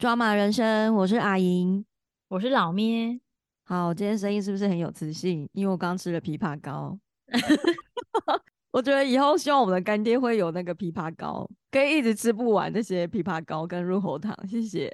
[0.00, 1.84] 抓马人生，我是阿莹，
[2.28, 3.20] 我是老咩。
[3.66, 5.46] 好，今天声音是不是很有磁性？
[5.52, 6.98] 因为我刚吃了枇杷膏。
[8.72, 14.34] 我觉得以后希望我们的干爹会有那个枇杷膏，可以一直吃不完那些枇杷膏跟润喉糖。
[14.48, 14.90] 谢谢。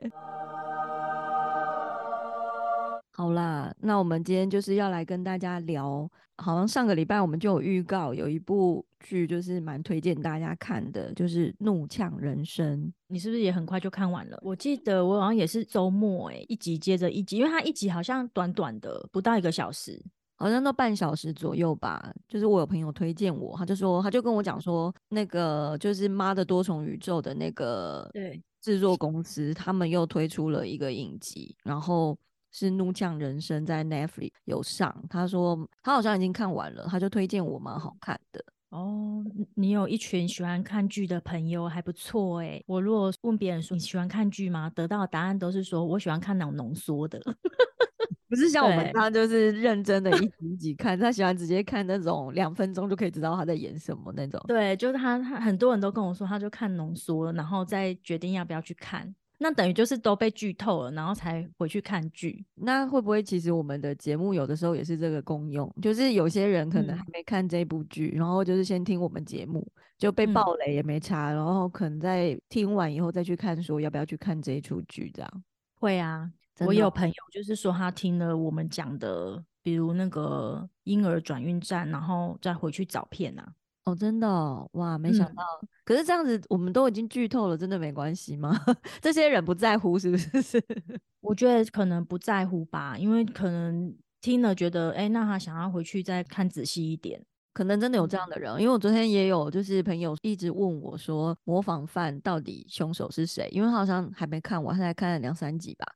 [3.16, 6.06] 好啦，那我们今天就是要来跟大家聊，
[6.36, 12.78] 好像上个礼拜我们就有预告，有一部剧就是蛮推荐大家看的，就是《怒呛人生》。
[13.06, 14.38] 你是不是也很快就看完了？
[14.42, 19.98] 我记得我好像也是周末哎，一集接着一集，因为它一集好像短短的，不到一个小时，
[20.36, 22.12] 好像都半小时左右吧。
[22.28, 32.14] 就是我有朋友推荐我，他就说，他就跟我讲说，那个就是《妈的多重宇宙》的那个对制作公司，他们又推出了一个影集，然后。
[32.58, 39.22] 是《怒呛人生》在 Netflix 有上，他说他好像已经看完了，他就推荐我蛮好看的哦。
[39.54, 42.62] 你有一群喜欢看剧的朋友，还不错哎。
[42.66, 44.70] 我如果问别人说你喜欢看剧吗？
[44.74, 47.20] 得到的答案都是说我喜欢看那种浓缩的，
[48.26, 54.42] 不是像我们他就是认真的一集一集看，他喜欢直接看那种两分钟就可以知道他在演什么那种。
[54.48, 59.14] 对，就是他，他很多人都跟我说，他就看浓缩，然后再决定要不要去看。
[59.38, 62.44] 那等于就是都被剧透了，然后才回去看剧。
[62.54, 65.70] 那会不会其实我们的节目有的时候也是这个功用？
[65.82, 69.66] 就是有些人可能还没看这部剧，然后就是先听我们节目
[69.98, 75.44] 就被暴雷也没差，然后可能在听完以后再去看，说要不要去看这一出剧这样。
[75.78, 83.52] 会啊，我有朋友就是说他听了我们讲的，比如那个婴儿转运站，然后再回去找片啊。
[83.86, 84.28] 哦，真的
[84.72, 85.44] 哇，没想到。
[85.84, 88.52] 可是这样子，我们都已经剧透了，真的没关系吗？
[89.00, 90.60] 这些人不在乎是不是？
[91.22, 97.24] 我觉得可能不在乎吧，因为可能听了觉得，哎，那他想要回去再看仔细一点。
[97.52, 103.48] 可能真的有这样的人，因为我昨天也有就是朋友一直问我说，模仿犯到底凶手是谁？
[103.50, 105.86] 因为他好像还没看完，他才看了两三集吧。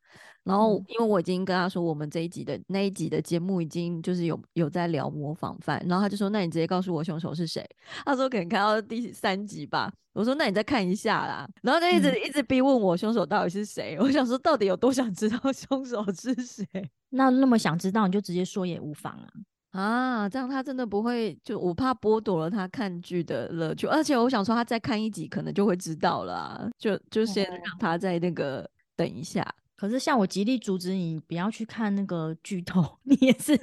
[0.43, 7.65] 然后，因为我已经跟他说，我们这一集的那一集的节目已经就是有有在聊模仿犯，然后他就说，那你直接告诉我凶手是谁？
[8.05, 9.93] 他说可能看到第三集吧。
[10.13, 11.49] 我说那你再看一下啦。
[11.63, 13.97] 然后就一直一直逼问我凶手到底是谁。
[14.01, 16.67] 我想说到底有多想知道 凶手是谁？
[17.11, 19.29] 那那么想知道你就直接说也无妨啊。
[19.71, 29.47] 啊，这样他真的不会就我怕剥夺了他看剧的乐趣，而且我想说他再看一集可能就会知道了，就就先让他在那个等一下。
[29.81, 33.59] 可是像我极力阻止你不要去看那个剧透， 你也是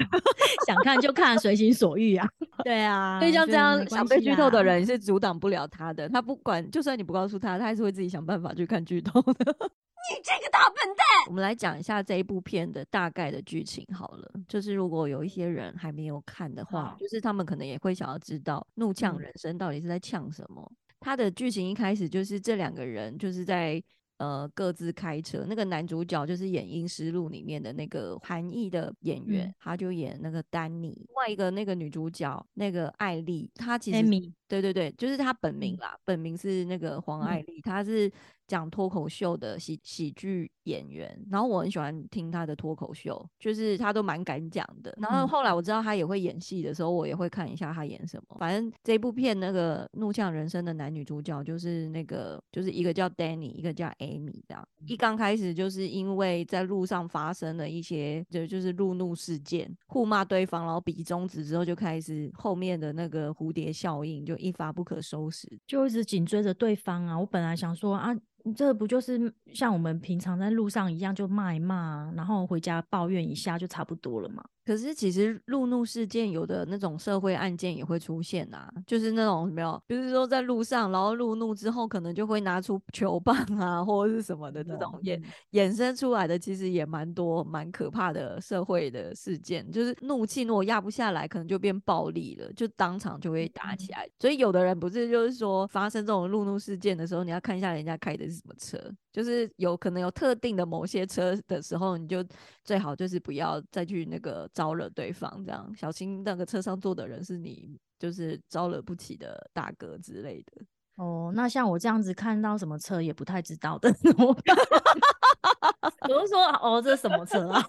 [0.66, 2.28] 想看就看，随心所欲啊。
[2.66, 6.10] 对啊，所以像这样想被剧透的人是阻挡不了他的。
[6.10, 9.36] 他不管，就算你不告诉他，他还是会自己想办法去看剧透的。
[10.10, 11.06] 你这个大笨蛋！
[11.28, 14.32] 我们来讲一下这一部片的大概的剧情好了。
[14.48, 20.68] 就是如果有一些人还没有看的话，就是他们可能也会想要知道《怒呛人生》到底是在呛什么。
[21.00, 23.80] 他的剧情一开始就是这两个人就是在。
[24.18, 25.46] 呃，各自开车。
[25.48, 31.06] 那个男主角就是演《英诗录》里面的那个韩裔的演员，他就演那个丹尼。
[31.08, 34.02] 另外一个那个女主角，那个艾丽，她其实
[34.48, 38.12] 对对对，就是他本名啦，本名是那个黄爱丽，她是。
[38.48, 44.98] 讲脱口秀的喜喜剧演员，然后我很喜欢听他的脱口秀，就是他都蛮敢讲的。
[45.02, 48.38] 然后后来我知道他也会演戏的时候，我也会看一下他演什么。
[48.40, 54.66] 反正这部片那个《怒呛人生》的男女主角就是那个，就是一个叫 Danny，一个叫 Amy 这样。
[54.86, 67.20] 一刚开始就是因为在路上发生了一些就就是路怒事件，互骂对方，然后比中指之后就开始后面的那个蝴蝶效应就一发不可收拾，就一直紧追着对方啊。
[67.20, 68.16] 我本来想说啊。
[68.56, 74.42] 这不就是像我们平常在路上一样，就骂一骂，然后回家抱怨一下，就差不多了嘛。
[74.68, 85.24] 可是其实路怒事件有的那种社会案件也会出现啊，就是那种没有，比如说在路上，然后路怒之后，可能就会拿出球棒啊，或者是什么的这种衍
[85.54, 89.72] 衍生出来的，其实也蛮多蛮可怕的社会的事件。
[89.72, 94.06] 就是怒气如果压不下来，可能就变暴力了，就当场就会打起来。
[94.20, 98.78] 所以有的人不是就是说发生这种路怒事件的时候，你要看一下人家开的是什么车。
[99.18, 102.24] 就是有可能有特定的某些车的时候，你就
[102.64, 110.64] 最好就是不要再去那个招惹对方，这样小心那个车上坐的人是你就是招惹不起的大哥之类的。
[110.98, 113.90] 哦，那像我这样子看到什么车也不太知道的，
[116.10, 117.64] 我是说哦，这是什么车啊？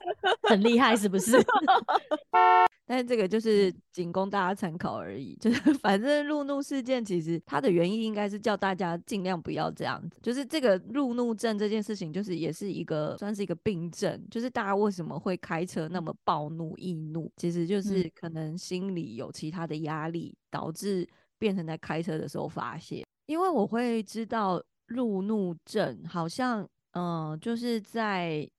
[0.48, 1.36] 很厉害是不是？
[2.86, 21.06] 但是这个就是仅供大家参考而已，就是反正路怒事件其实它的原因应该是叫大家尽量不要这样子，就是这个路怒症这件事情，就是也是一个算是一个病症，就是大家为什么会开车那么暴怒易怒，其实就是可能心里有其他的压力导致
[21.38, 23.04] 变成在开车的时候发泄。
[23.28, 26.68] 因为我会知道路怒症好像。
[26.92, 28.50] 嗯，就是在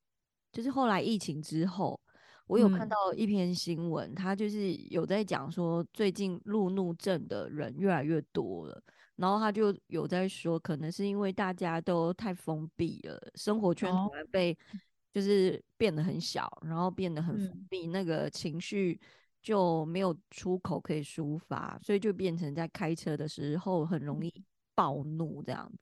[0.51, 1.99] 就是后来疫情之后，
[2.45, 8.81] 我有看嗯到一篇新闻，他就是有在讲说，最近路怒症的人越来越多了。
[9.15, 14.57] 然后他就有在说，可能是因为大家都太封闭了，生活圈突哦，然被
[15.11, 18.97] 就是变得很小，然后变得很封嗯闭，那个情绪
[19.41, 24.31] 就没有出口可以抒发，所以就变成在开车的时候很容易
[24.79, 25.77] 暴怒这样子。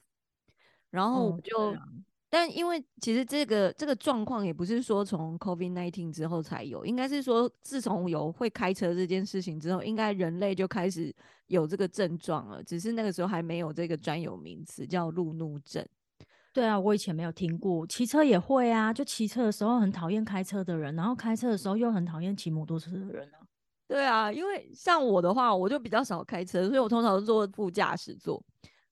[0.90, 1.84] 然后我就，啊，
[2.28, 11.14] 但因为其实这个这个状况也不是说从 COVID nineteen 之后才有，应该是说自从有会开车这件事情之后，应该人类就开始
[11.46, 15.86] 有这个症状了，只是那个时候还没有这个专有名词叫路怒症。
[16.54, 23.46] 对啊，我以前没有听过，骑车也会啊，就骑车的时候很讨厌开车的人，然后开车的时候又很讨厌骑摩托车的人啊。
[23.88, 28.44] 对啊，因为像我的话，我就比较少开车，所以我通常都坐副驾驶座。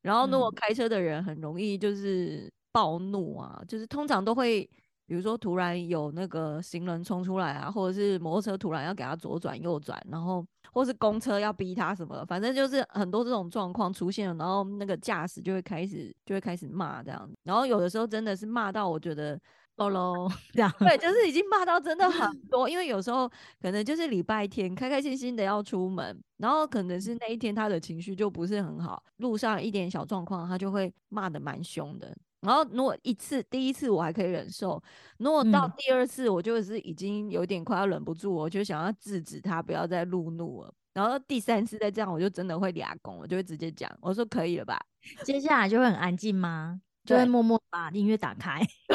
[0.05, 4.61] 然后如果嗯开车的人很容易就是暴怒啊，就是通常都会，
[5.07, 19.39] 比如说突然有那个行人冲出来啊，或者是摩托车突然要给他左转右转，然后或是公车要逼他什么的，反正就是很多这种状况出现了，然后那个驾驶就会开始就会开始骂这样子，然后有的时候真的是骂到我觉得。
[19.77, 20.73] 喽喽， 这样。
[20.79, 23.27] 对，就是已经骂到真的很 多，因为有时候
[23.61, 32.15] 可能就是礼拜天开开心心的要出门，然后可能是那一天他的情绪就不是很好，路上一点小状况他就会骂的蛮凶的。
[32.41, 34.81] 然后如果一次第一次我还可以忍受，
[35.17, 40.71] 如果到嗯第二次我就是已经有点快要忍不住，我就想要制止他不要再路怒了。
[40.93, 44.79] 然后第三次再这样，我就真的会俩拱，我就会直接讲，我说可以了吧？
[45.23, 46.79] 接下来就会很安静吗？
[47.05, 48.59] 就会默默把音乐打开。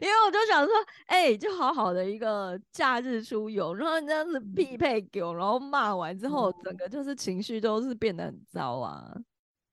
[0.00, 0.72] 因为我就想说，
[1.06, 9.14] 哎、就好好的一个假日出游，然后你这样子嗯匹配给我，然后骂完之后，整哦个就是情绪都是变得很糟啊。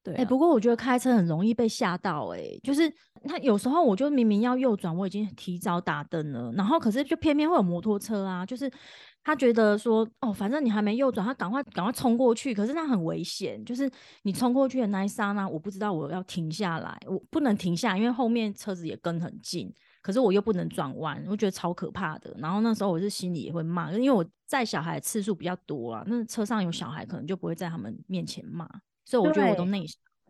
[0.04, 2.90] 对哎、啊，不过我觉得开车很容易被吓到、哎，就是
[3.26, 8.72] 他有时候我就明明要右转，我已经提早打灯了，然后可是就偏偏会有摩托车啊，就是
[9.28, 13.92] 他觉得说，哦，反正你还没右转，他赶快赶快冲过去，可是那很危险，就是
[14.22, 19.70] 你冲过去的那一刹那，我不知道我要停下来，我不能停下，因为后面车子也跟很近，
[20.02, 22.34] 可是我又不能转弯，我觉得超可怕的。
[22.38, 28.66] 然后那时候我是心里也会骂，因为我载小孩的次数比较多啊，那车上有小孩，可能就不会在他们面前骂。
[29.04, 29.86] 所以我觉得我都对内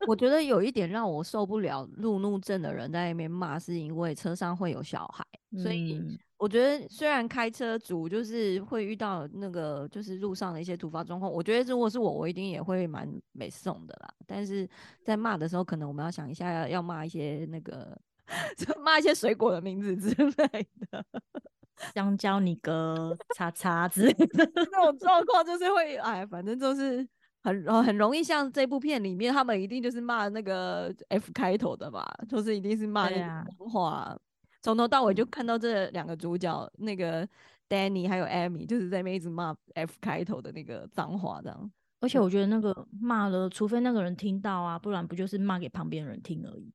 [0.07, 5.23] 我觉 得有一点让我受不了路怒症的人在那边骂，是因为车上会有小孩，
[5.61, 14.09] 所以嗯我觉得虽然开车族就是会遇到那个就是路上的一些突发状况，我觉得如果是我，我一定也会蛮美送的啦。
[14.25, 14.69] 但是
[15.03, 17.97] 在骂的时候，可能我们要想一下要要骂一些那个
[18.55, 21.03] 就骂一些水果的名字之类的。
[21.93, 24.45] 香蕉你哥叉叉之类的。
[24.53, 27.07] 这种状况就是会哎，反正就是
[27.43, 34.17] 很呃很容易像这部片里面，他们一定就是骂那个 F 开头的嘛，就是一定是骂那个对啊脏话。
[34.67, 37.25] 从头到尾就嗯看到这两个主角，那个
[37.69, 41.71] Danny 还有 Amy，就是在那边一直骂 F 开头的那个脏话，这样。
[42.01, 46.69] 而且我觉得那个骂了，除非那个人听到啊，不然不就是骂给旁边人听而已。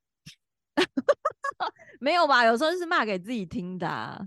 [2.01, 2.47] 没有吧？
[2.47, 4.27] 有时候是骂给自己听的、啊，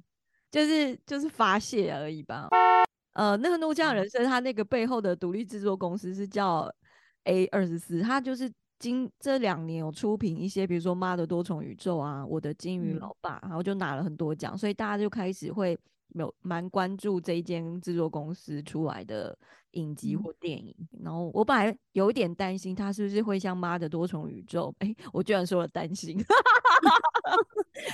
[0.52, 2.48] 就是就是发泄而已吧。
[3.14, 6.72] 呃，那个怒呛哦人生，它那个背后的独立制作公司是叫
[7.24, 8.48] A 二十四，它就是
[8.78, 15.78] 今这两年有出品一些，比如说《妈的多重宇宙》啊，《我的金鱼嗯老爸》，然后就拿了很多奖，所以大家就开始会
[16.10, 19.38] 有蛮关注这一间制作公司出来的
[19.72, 20.76] 影集嗯或电影。
[21.04, 24.74] 然后我本来有一点担心，他是不是会像《妈的多重宇宙》？
[24.86, 26.18] 哎，我居然说了担心。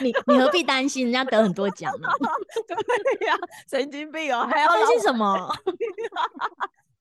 [0.01, 2.07] 你你何必担心人家得很多奖呢？
[2.67, 3.35] 对呀、
[3.67, 5.53] 神经病哦，还要担心什么？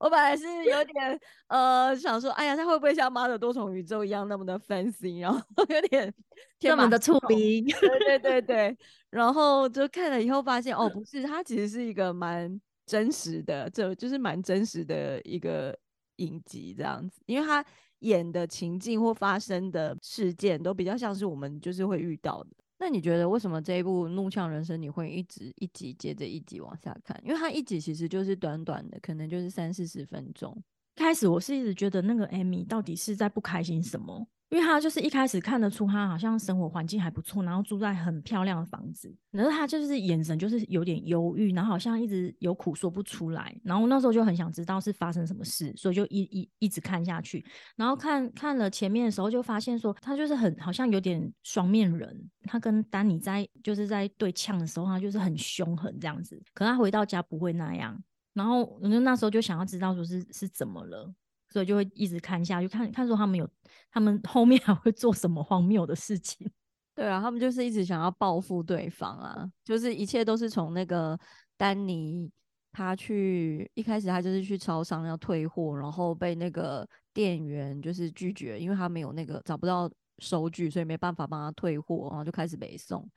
[0.00, 5.38] 我本来是有点呃想说，哎呀，他会不会像《妈的多重宇宙》一样那么的 fancy，然后
[5.68, 6.12] 有点
[6.58, 7.60] 天马这么的触鼻。
[7.62, 8.78] 对对对 对，
[9.10, 15.78] 然后就看了以后发现，哦，不是，他其实是一个蛮真实的，这就是蛮真实的一个
[16.16, 17.62] 影集这样子，因为他
[17.98, 22.50] 演的情境或发生的事件都比较像是我们就是会遇到的。
[22.80, 27.20] 那你觉得为什么这一部《怒呛人生》你会一直一集接着一集往下看？
[27.22, 30.56] 因为它一集其实就是短短的，可能就是三四十分钟。
[30.96, 47.44] 开始我是一直觉得那个 Amy 到底是在不开心什么，因为他就是一开始看得出他好像生活环境还不错，然后住在很漂亮的房子，然后他就是眼神就是有点忧郁，然后好像一直有苦说不出来，然后那时候就很想知道是发生什么事，所以就一一一直看下去，
[47.76, 57.96] 然后看看了前面的时候就发现说他就是很好像有点双面人，他跟丹尼在就是在对呛的时候，他就是很凶狠这样子，可他回到家不会那样。
[58.32, 61.12] 然后我就那时候就想要知道说是是怎么了，
[61.50, 63.48] 所以就会一直看下去，看看说他们有
[63.90, 66.50] 他们后面还会做什么荒谬的事情。
[66.94, 71.18] 对啊，他们就是一直想要报复对方啊，就是一切都是从那个
[71.56, 72.30] 丹尼
[72.72, 83.08] 他去一开始他就是去超商要退货，然后被那个店员就是拒绝，因为他没有那个找不到收据，所以没办法帮他退货，然后就开始北送，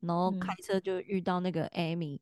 [0.00, 2.20] 然后开车就遇到那个艾米，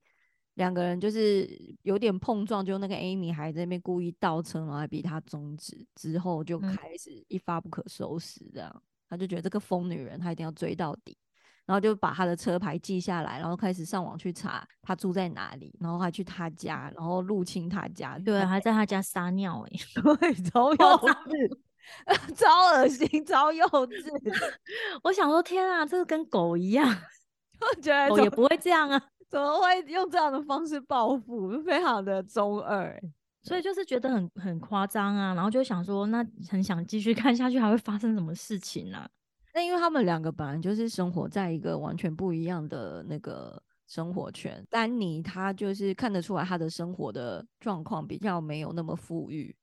[0.59, 1.49] 两个人就是
[1.83, 8.83] 有点碰撞，就那个 Amy 还在那边故意倒车，然后还逼他终止，之后就开始一发不可收拾这样。
[9.09, 11.17] 他就觉得这个疯女人，他一定要追到底，
[11.65, 19.79] 然后就把他的车牌记下来，然后开始上网去查他住在哪里，然后还去他家，然后入侵他家，对，还在他家撒尿，哎，
[20.19, 21.59] 对，超幼稚，
[22.35, 24.11] 超恶心，超幼稚。
[25.05, 26.85] 我想说，天啊，这个跟狗一样，
[27.61, 31.61] 我觉得狗也不会这样啊，怎么会用这样的方式报复？
[31.63, 32.99] 非常的中二。
[33.43, 39.09] 所以就是觉得很很夸张啊，然后就想说，那很想继续看下去，还会发生什么事情呢？
[39.55, 44.63] 那因为他们两个本来就是生活在一个完全不一样的那个生活圈。
[44.69, 49.55] 丹尼他就是看得出来他的生活的状况比较没有那么富裕，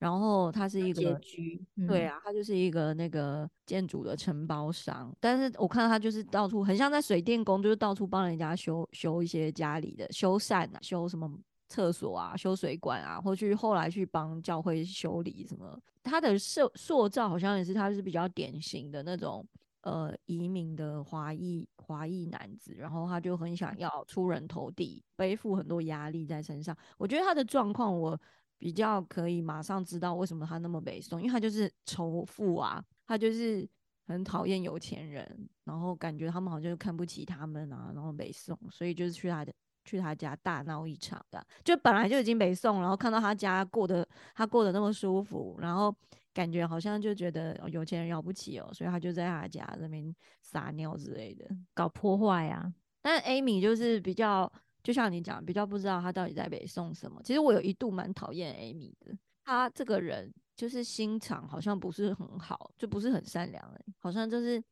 [0.00, 5.14] 然后他是一个居，对啊，他就是一个那个建筑的承包商。
[5.20, 11.30] 但是我看到他就是到处很像在水电工，就是到处帮人家修修一些家里的修缮啊，修什么。
[11.72, 19.46] 厕所啊，修水管啊，或去后来去帮教会修理什么，他的塑塑造好像也是，他是比较典型的那种
[19.82, 26.76] 呃移民的华裔华裔男子，然后他就很想要出人头地，背负很多压力在身上。
[26.98, 28.20] 我觉得他的状况，我
[28.60, 33.68] 比较可以马上知道为什么他那么北宋，因为他就是仇富啊，他就是
[34.06, 39.52] 很讨厌有钱人，然后感觉他们好像就看不起他们啊，然后北宋，所以就是去他的。
[39.82, 45.92] 去他家大闹一场的，就本来就已经没送，然后看到他家过得他过得那么舒服，然后
[46.34, 52.70] 感觉好像就觉得有钱人了不起哦，所以他就在他家那边撒尿之类的，搞破坏啊。
[53.00, 54.52] 但 Amy 就是比较，
[54.82, 57.20] 就像你讲，比较不知道他到底在北宋什么。
[57.22, 64.62] 其实我有一度蛮讨厌 Amy 的，他这个人就是心肠好像不是很好，就不是很善良，好像就是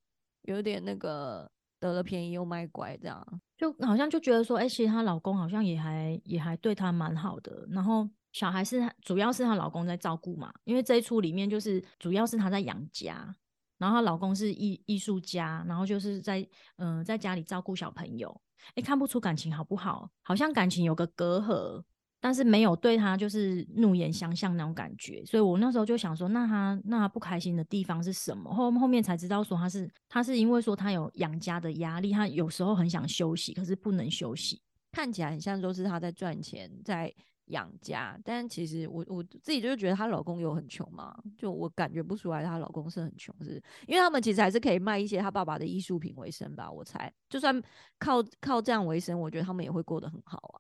[0.42, 1.50] 有点那个。
[1.80, 7.64] 得了便宜又卖乖，这样就好像就觉得说，哎，其实她老公好像也还也还对她蛮好的。
[7.70, 13.32] 然后小孩是主要是她老公在照顾嘛，因为这一出里面就是主要是她在养家，
[13.76, 16.44] 然后她老公是艺艺术家，然后就是在
[16.78, 18.40] 嗯在家里照顾小朋友。
[18.74, 20.10] 哎，看不出感情好不好？
[20.22, 21.82] 好像感情有个隔阂。
[22.20, 28.52] 但是没有对他就是怒言相向那种感觉，所以我那时候就想说，那他那他不开心的地方是什么？
[28.52, 34.60] 后后面才知道说他是他是因为说他有养家的压力，他有时候很想休息，可是不能休息，
[34.90, 37.14] 看起来很像都是他在赚钱在
[37.48, 47.62] 养家，但其实我我自己就是觉得她老公有很穷嘛，就我感觉不出来她老公是很穷，是因为他们其实还是可以卖一些她爸爸的艺术品为生吧，我猜就算
[47.98, 50.56] 靠靠这样为生，我觉得他们也会过得很好啊。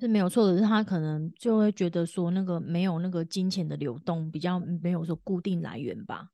[0.00, 6.30] 是没有错的，是他可能就会觉得说那个没有那个金钱的流动，比较没有说固定来源吧。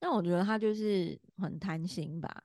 [0.00, 2.44] 但我觉得他就是很贪心吧，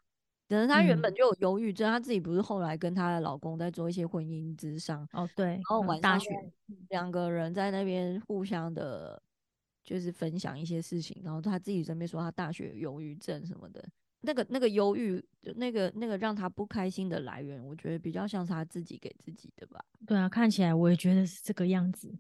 [0.49, 6.27] 可能她原本就有忧郁症，她自己不是后来跟她的老公在做一些婚姻之上哦，对，然后晚大学
[6.89, 9.21] 两个人在那边互相的，
[9.83, 13.87] 就是分享一些事情，然后她自己这边说她大学忧郁症什么的。
[14.21, 15.23] 那个那个忧郁，
[15.55, 19.79] 那个那个让她不开心的来源，我觉得比较像是她自己给自己的吧。
[20.05, 22.13] 对啊，看起来我也觉得是这个样子。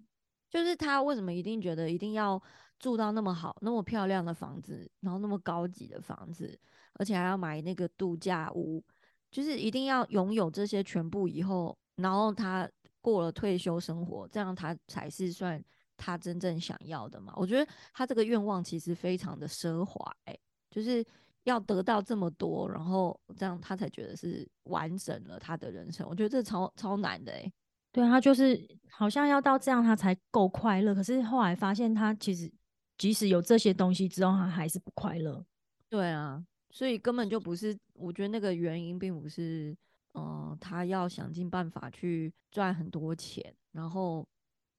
[0.49, 2.41] 就是她为什么一定觉得一定要
[2.79, 6.57] 住到那么好、那么漂亮的房子，然后那么高级的房子，
[6.93, 8.83] 而且还要买那个度假屋，
[9.31, 12.69] 就是一定要拥有这些全部以后，然后他
[13.01, 15.63] 过了退休生活，这样他才是算
[15.97, 17.33] 他真正想要的嘛？
[17.35, 20.37] 我觉得他这个愿望其实非常的奢华，哎，
[20.69, 21.05] 就是。
[21.43, 26.05] 要得到这么多，然后这样他才觉得是完整了他的人生。
[26.07, 27.51] 我觉得这超超难的哎。
[27.91, 30.93] 对啊，他就是好像要到这样他才够快乐。
[30.93, 32.51] 可是后来发现他其实
[32.97, 35.43] 即使有这些东西之后，他还是不快乐。
[35.87, 37.77] 对啊，所以根本就不是。
[37.93, 39.75] 我觉得那个原因并不是，
[40.13, 44.27] 嗯，他要想尽办法去赚很多钱，然后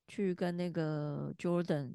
[0.09, 1.95] 去跟那个 Jordan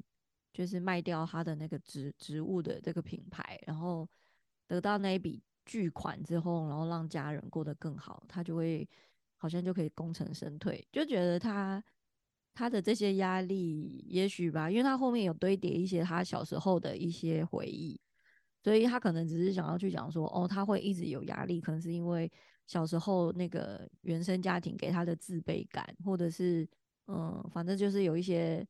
[0.52, 4.08] 就是卖掉他的那个植植物的这个品牌，然后。
[4.68, 8.84] 得到那一笔巨款之后，然后让家人过得更好，他就会
[9.36, 11.80] 好像就可以功成身退，就觉得他
[12.52, 17.96] 他的这些压力，也许吧，因为他后面有堆叠一些他小时候的一些回忆，
[18.66, 22.28] 所以他可能只是想要去讲说，哦，他会一直有压力，可能是因为
[22.66, 26.68] 小时候那个原生家庭给他的自卑感，或者是
[27.06, 28.66] 嗯，反正就是有一些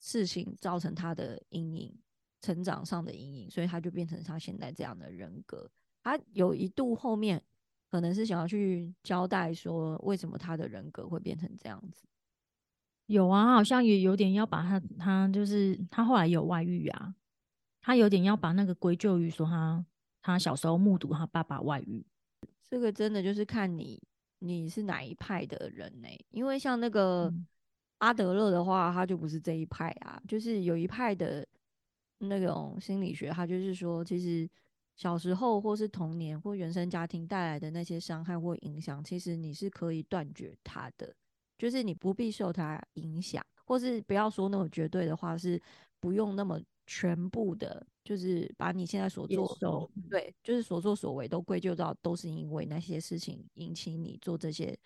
[0.00, 1.96] 事情造成他的阴影。
[2.40, 5.68] 成长上的阴影，所以他就变成他现在这样的人格。
[6.02, 7.42] 他有一度后面
[7.90, 12.06] 可能是想要去交代说，为什么他的人格会变成这样子。
[13.06, 17.12] 有啊，好像也有点要把他，他就是他后来有外遇啊，
[17.88, 19.82] 他有点要把那个归咎于说他
[20.20, 22.04] 他小时候目睹他爸爸外遇。
[22.68, 23.98] 这个真的就是看你
[24.40, 26.08] 你是哪一派的人呢？
[26.28, 27.32] 因为像那个
[27.96, 31.48] 阿德勒的话，他就不是这一派啊，就是有一派的
[32.18, 34.46] 那种心理学，他就是说，其实
[34.94, 41.10] 小时候或是童年或原生家庭带来的那些伤害或影响，其实你是可以断绝它的。
[41.56, 45.58] 就是你不必受它影响，或是不要说那么绝对的话，是
[45.98, 49.46] 不用那么全部的，就是把你现在所做
[50.08, 54.76] 对，就是所作所为都归咎到都是因为那些事情引起你做这些。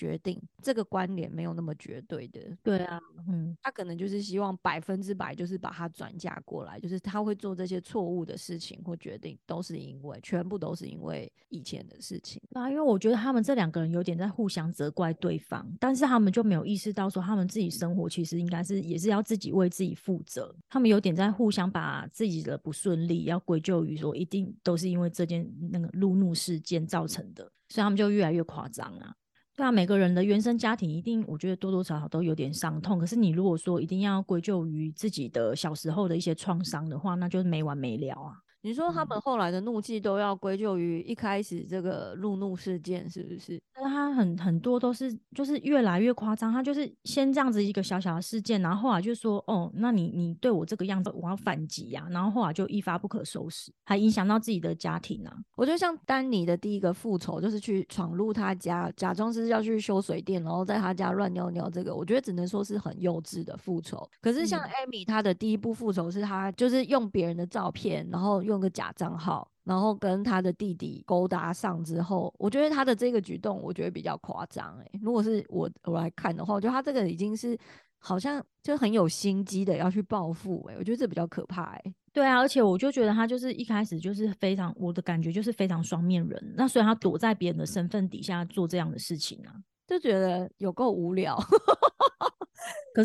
[0.00, 12.70] 决定这个关联没有那么绝对的，对啊，嗯，他可能就是希望百分之百就是把它转嫁过来，就是他会做这些错误的事情或决定，都是因为全部都是因为以前的事情啊。
[12.70, 20.56] 因为我觉得他们这两个人有点在互相责怪对方，但是他们就没有意识到说他们自己生活其实应该是也是要自己为自己负责。
[20.70, 29.14] 他们有点在互相把自己的不顺利要归咎于说一定都是因为这件那个路怒事件造成的，所以他们就越来越夸张啊。
[29.60, 32.98] 那，每个人的原生家庭一定，我觉得多多少少都有点伤痛。
[32.98, 38.32] 可是你如果说一定要归咎于自己的小时候的一些创伤的话，那就没完没了啊。
[38.62, 43.60] 你说他们后来的怒气都要归咎于一开始这个路怒事件，是不是？
[43.74, 55.34] 那他很很多都是就是越来越夸张，他就是先这样子一个小小的事件，然后后来就说哦，那你你对我这个样子，我要反击呀，然后后来就一发不可收拾，还影响到自己的家庭啊。
[55.56, 64.06] 我觉得像丹尼的第一个复仇就是去闯入他家，假装是要去修水电，然后在他家乱尿尿，这个我觉得只能说是很幼稚的复仇。
[64.20, 68.42] 可是像艾米，她的第一部复仇是他就是用别人的照片，然后。
[68.50, 74.76] 用个假账号，然后跟他的弟弟勾搭上之后，我觉得他的这个举动，我觉得比较夸张。
[74.80, 77.56] 哎，如果是我我来看的话，我觉得他这个已经是
[77.98, 80.62] 好像就很有心机的要去报复。
[80.68, 81.62] 哎，我觉得这比较可怕。
[81.62, 86.54] 哎，对啊，而且我就觉得他就是一开始就是非常，我的感觉就是非常双面人。
[86.56, 89.54] 那所以他躲在别人的身份底下做这样的事情啊，
[89.86, 91.38] 就觉得有够无聊。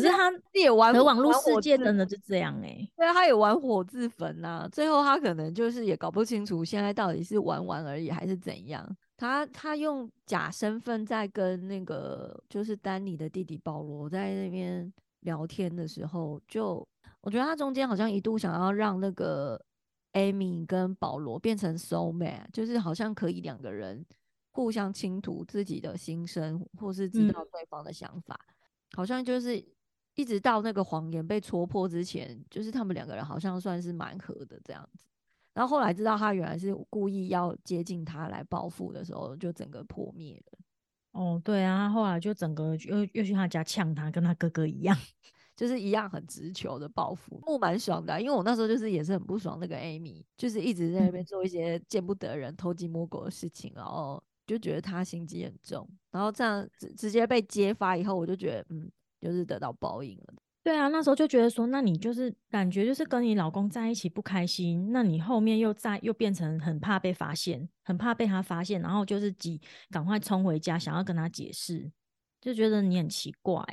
[0.00, 2.88] 可是他也玩网络世界，真的就这样哎。
[2.96, 4.68] 对啊，他也玩火自焚呐。
[4.70, 8.96] 最后他可能就是也搞不清楚现在到底是玩玩而已还是怎样。
[9.16, 16.86] 他他用假身份在跟那个就是丹尼的弟弟保罗在那边聊天的时候，就
[17.22, 19.58] 我觉得他中间好像一度想要让那个
[20.12, 24.04] 艾米跟保罗变成 soul mate，就是好像可以两个人
[24.50, 28.38] 互相倾吐自己的心声，或是知道对方的想法，
[28.94, 29.64] 好像就是。
[30.16, 35.06] 一直到那个谎言被戳破之前，就是他们两个人好像算是蛮合的这样子。
[35.54, 40.58] 然后后来知道他原来是故意要接近他来报复的时候，就整个破灭了。
[41.12, 44.94] 哦，对啊，后来就整个又又去他家呛他，跟他哥哥一样，
[45.56, 48.20] 就是一样很直球的报复，我蛮爽的。
[48.20, 55.88] 因为我那时候就是也是很不爽那个 Amy，就是一直在那边做一些见不得人、偷鸡摸狗的事情，然后就觉得他心机很重。
[56.10, 58.90] 然后这样直直接被揭发以后，我就觉得嗯。
[59.20, 60.34] 就是得到报应了。
[60.62, 71.88] 对啊，那时候就觉得说，那你就是感觉就是跟你老公在一起不开心，那你后面又在又变成很怕被发现，很怕被他发现，然后就是急赶快冲回家，想要跟他解释，
[72.40, 73.64] 就觉得你很奇怪。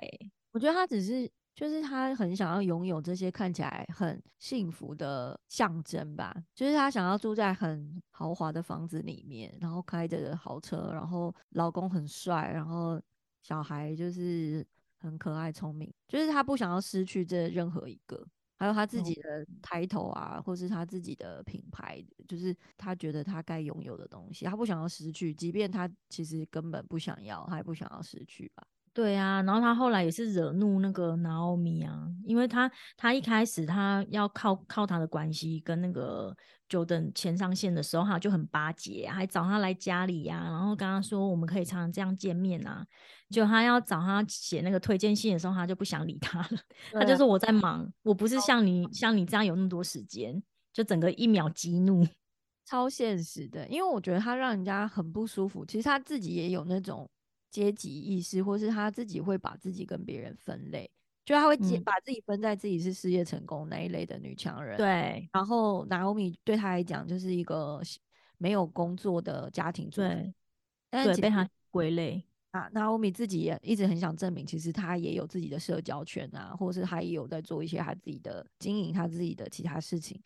[0.51, 13.01] 我觉得他只是就是他很想要拥有这些看起来很幸福的象征吧，就是他想要住在很豪华的房子里面，然后开着豪车，然后老公很帅，然后
[13.41, 14.63] 小孩就是。
[15.04, 18.26] 很可爱、聪明，就是他不想要失去这任何一个，
[18.58, 28.66] 还有他自己的抬头啊，或是他自己的品牌，就是他觉得他该拥有的东西，他不想要失去，即便他其实根本不想要，他也不想要失去吧。
[28.93, 36.36] 对啊，然后他后来也是惹怒那个 Naomi 啊，因为他他一开始他要靠靠他的关系跟那个
[36.69, 42.86] Jordan 牵上线的时候，他就很巴结，还找他来家里呀，然后跟他说我们可以常常这样见面啊。
[43.32, 46.60] 就他要找他写那个推荐信的时候，他就不想理他了，
[46.93, 50.39] 他就说我在忙，我不是像你像你这样有那么多时间，
[50.71, 52.06] 就整个一秒激怒，
[52.63, 57.10] 超现实的，因为我觉得他让人家很不舒服，其实他自己也有那种。
[57.54, 60.89] 阶级意识，或是他自己会把自己跟别人分类，
[61.24, 64.76] 就他会把自己分在自己是事业成功那一类的女强人。
[64.76, 67.80] 对，然后 Naomi 对他来讲就是一个
[68.39, 70.34] 没有工作的家庭主妇，
[70.89, 72.68] 但是被他归类啊。
[72.72, 80.20] Naomi 自己也一直很想证明，其实他也有自己的社交圈啊，或者是他也有在做一些他自己的经营，他自己的其他事情。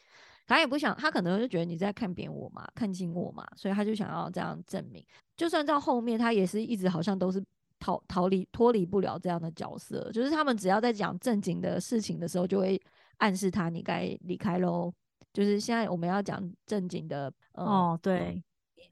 [0.48, 5.06] 他也不想，他可能就觉得你在看扁我嘛，看轻我嘛，所以他就想要这样证明。
[5.38, 7.42] 就算到后面，他也是一直好像都是
[7.80, 12.82] 逃逃离脱离不了这样的角色，就是他们只要在讲正经的事情的时候，就会
[13.18, 14.92] 暗示他你该离开喽。
[15.32, 18.44] 就是现在我们要讲正经的，哦，对，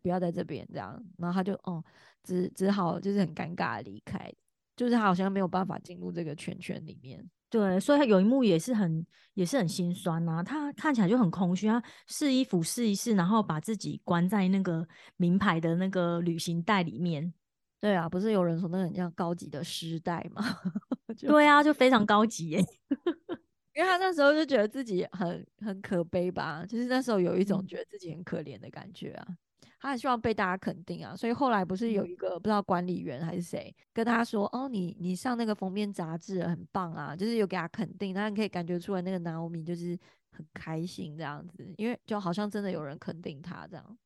[0.04, 1.84] 不要在这边这样，然后他就哦，
[2.22, 4.32] 只只好就是很尴尬的离开，
[4.76, 7.28] 就是他好像没有办法进入这个圈圈里面。
[7.56, 17.34] 对，所以他有一幕也是很也是很心酸呐，他看起来就很空虚，他试衣服试一试，然后把自己关在那个名牌的那个旅行袋里面。
[17.80, 20.44] 对啊，不是有人说那个很像高级的湿袋吗？
[21.18, 22.60] 对啊，就非常高级耶。
[23.74, 29.28] 因为他那时候就觉得自己很很可悲吧，就是那时候有一种觉得自己很可怜的感觉啊。
[29.86, 39.96] 他很希望被大家肯定啊，所以后来不是有一个不知道管理员还是谁跟他说：“哦，你你上那个封面杂志很棒啊，就是有给他肯定。”那你可以感觉出来那个 Naomi 就是
[40.32, 43.98] 很开心这样子，因为就好像真的有人肯定他这样。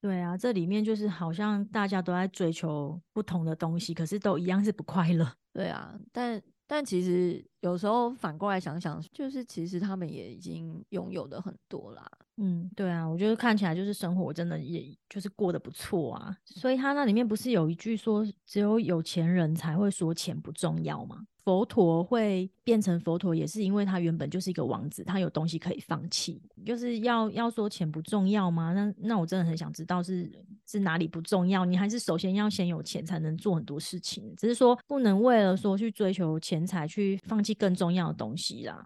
[0.00, 5.32] 对啊，这里面就是好像大家都在追求不同的东西，可是都一样是不快乐。
[5.52, 6.42] 对啊，但。
[6.72, 12.08] 但其实有时候反过来想想，就是其实他们也已经拥有的很多啦。
[12.42, 16.34] 嗯，对啊，我觉得看起来就是生活真的也就是过得不错啊。
[16.46, 21.26] 所以他那里面不是有一句说，只有有钱人才会说钱不重要吗？
[21.44, 26.40] 佛陀会变成佛陀，也是因为他原本就是一个王子，他有东西可以放弃。
[26.64, 28.72] 就是要要说钱不重要吗？
[28.72, 30.30] 那那我真的很想知道是
[30.66, 31.66] 是哪里不重要？
[31.66, 38.82] 你还是首先要先有钱才能做很多事情，只是说不能为了说去追求钱财去放弃更重要的东西啦。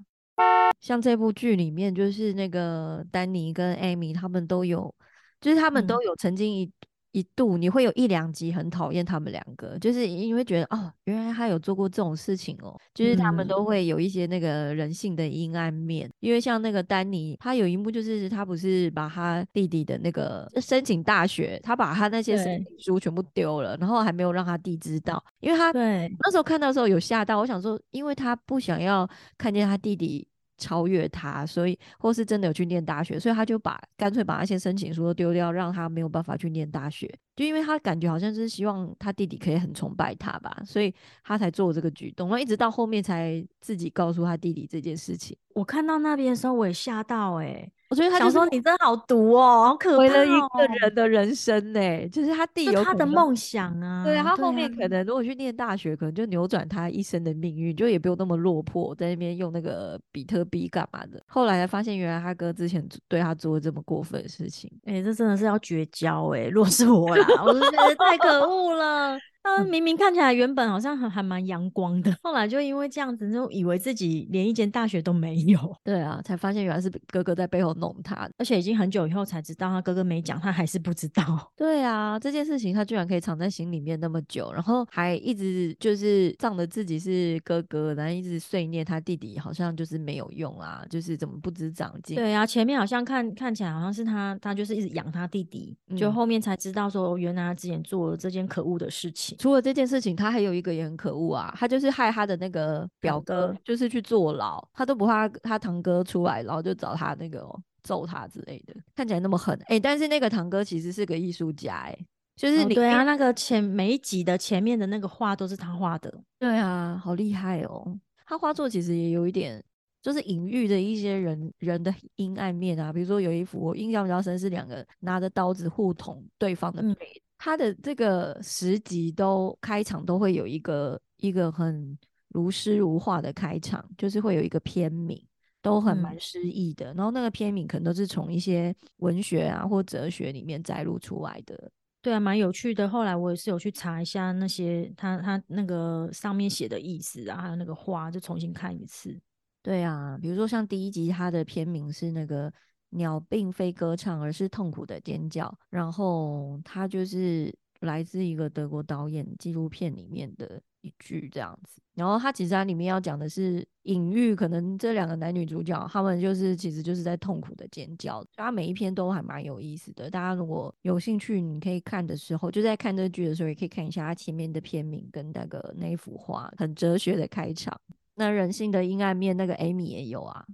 [0.80, 4.94] 像这部剧里面，就是那个丹尼跟艾米他们都有，
[5.40, 6.70] 就是他们都有曾经一。
[7.14, 16.10] 一度你会有一两集很讨厌他们两个，就是因为觉得哦，原来他有做过这种事情哦，就是他们都会有一些那个人性的阴暗面。
[16.18, 30.26] 因为像那个丹尼，他有一幕就是他不是把他弟弟的那个申请大学，他把他那些申请书全部丢了，然后还没有让他弟知道，因为他对那时候看到的时候有吓到，我想说，因为他不想要看见他弟弟。
[30.56, 37.12] 超越他，所以或是真的有去念大学，所以他就把干脆把那些申请书都丢掉，让他没有办法去念大学。
[37.36, 42.28] 就因为他感觉好像是希望他弟弟可以很崇拜他吧，所以他才做这个举动。
[42.28, 45.36] 然后一直到后面才自己告诉他弟弟这件事情。
[45.54, 47.70] 我看到那边的时候，我也吓到哎。
[47.90, 54.02] 我觉得他就说你真好毒哦，好可怕了一个人的人生呢，就是他弟有他的梦想啊。
[54.04, 61.22] 对他后面可能如果去念大学，可能就扭转他一生的命运，就也不用那么落魄，在那边用那个比特币干嘛的。
[61.28, 64.68] 后来才发现，原来他哥之前对他做了这么过分的事情。
[64.86, 66.46] 哎，这真的是要绝交哎！
[66.46, 69.20] 若是我啦，我就觉得太可恶了。
[69.44, 75.76] 他明明看起来原本好像还还蛮阳光的，后来就因为这样子，就以为自己连一间大学都没有。
[75.84, 81.52] 对啊，才发现原来是哥哥在背后弄他，而且已经很久以后才知道，他哥哥没讲，他还是不知道。
[81.54, 92.16] 对啊，这件事情他居然可以藏在心里面那么久，然后还一直就是仗着自己是哥哥，然后一直碎念他弟弟，好像就是没有用啊，就是怎么不知长进。
[92.16, 99.33] 对啊，前面好像看看起来好像是他，他就是一直养他弟弟，就后面才知道说，原来他之前做了这件可恶的事情。
[99.38, 109.58] 除了这件事情，他还有一个也很可恶啊，他就是害他的那个表哥，就是去坐牢，他都不怕他堂哥出来，然后就找他那个哦揍他之类的，看起来那么狠。
[109.66, 111.98] 哎，但是那个堂哥其实是个艺术家哎，
[112.36, 119.62] 就是你对啊，那个前每一集的前面的那个画都是他画的，对啊，好厉害哦，他画作其实也有一点，
[120.02, 127.06] 就是隐喻的一些人人的阴暗面啊，比如说有一幅我印象比较深是两个拿着刀子互捅对方的背。
[127.44, 131.94] 他的这个十集都开场都会有一个一个很
[132.30, 135.22] 如诗如画的开场，就是会有一个片名，
[135.60, 136.94] 都很蛮诗意的。
[136.94, 141.70] 然后那个片名可能都是从一些文学啊或哲学里面摘录出来的。
[142.00, 142.88] 对啊，蛮有趣的。
[142.88, 149.14] 后来我也是有去查一下那些他他那个上面写的意思啊，还有那个画，就重新看一次。
[149.62, 152.50] 对啊，比如说像第一集，它的片名是那个。
[152.94, 155.52] 鸟并非歌唱，而是痛苦的尖叫。
[155.70, 161.80] 然后它就是来自一个德国导演纪录片里面的一句这样子。
[161.94, 168.24] 然后它其实它里面要讲的是隐喻，可能这两个男女主角他们就是其实就是在痛苦的尖叫。
[168.34, 170.10] 它每一篇都还蛮有意思的。
[170.10, 177.80] 大家如果有兴趣，你可以看的时候，就在看这剧的时候，也可以看一下它前面的片名跟那个那幅画，很哲学的开场。
[178.16, 180.44] 那人性的阴暗面，那个 Amy 也有啊。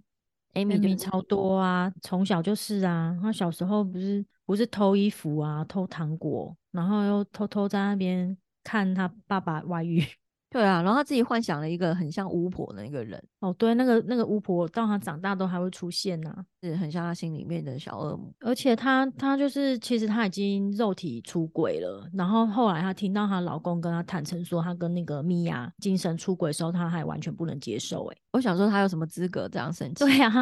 [0.55, 10.05] Amy 超多啊，从小就是啊，他小时候不是不是偷衣服啊，偷糖果，然后又偷偷在那边看他爸爸外遇。
[10.51, 13.23] 对啊，然后他自己幻想了一个很像巫婆的一个人。
[13.39, 16.45] 哦，对，那个那个巫婆到他长大都还会出现呐。
[16.63, 18.33] 是很像他心里面的小恶魔。
[18.41, 28.17] 而且她她就是其实她已经肉体出轨了，然后后来她听到她老公跟她坦诚说她跟那个米娅精神出轨的时候，她还完全不能接受、欸。
[28.33, 30.05] 我想说他有什么资格这样生 气？
[30.05, 30.33] 对啊，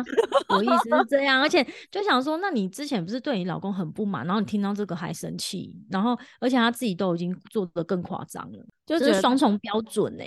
[0.51, 10.25] 我意思是这样， 而且就想说，那你之前不是对你老公很不满，然后你听到这个还生气，然后而且她自己都已经做的更夸张了，就是双重标准呢、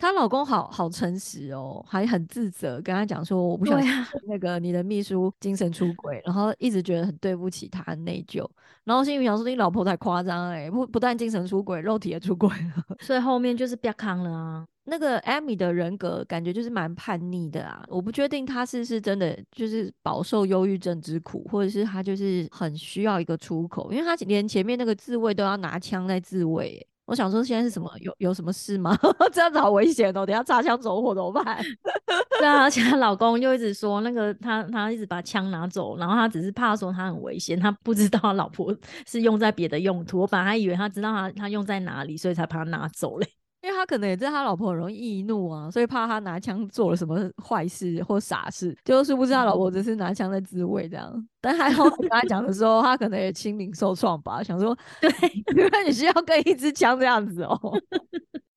[0.00, 8.44] 她老公好好诚实哦，还很自责，跟她讲说我不小心对啊跟那个你的秘书精神出轨，然后一直觉得很对不起她，很内疚。
[8.84, 12.96] 然后心里想说你老婆太夸张哎，不不但精神出轨，肉体也出轨了。
[13.00, 14.66] 所以后面就是不要康了啊。
[14.84, 26.86] 那个 Amy 的人格感觉就是蛮叛逆的啊，我不确定她是是真的就是饱受忧郁症之苦，或者是她就是很需要一个出口，因为她连前面那个自卫都要拿枪在自卫耶。
[27.10, 28.96] 我想说现在是什么有有什么事吗？
[29.34, 31.58] 这样子好危险哦，等下擦枪走火怎么办？
[32.38, 38.72] 对啊，而且她老公就一直说那个他他一直把枪拿走，然后他只是怕说他很危险，他不知道他老婆
[39.08, 40.20] 是用在别的用途。
[40.20, 43.26] 我本来还以为他知道他他用在哪里，所以才把他拿走嘞。
[43.62, 51.28] 因为他可能也知道他老婆很容易易怒啊，所以怕他拿枪做了什么坏事或傻事，就是不知道老婆只是拿枪在自卫这样。
[51.40, 55.10] 但还好我跟他讲的时候，他可能也心灵受创吧，想说对，
[55.54, 57.58] 原来你需要跟一支枪这样子哦。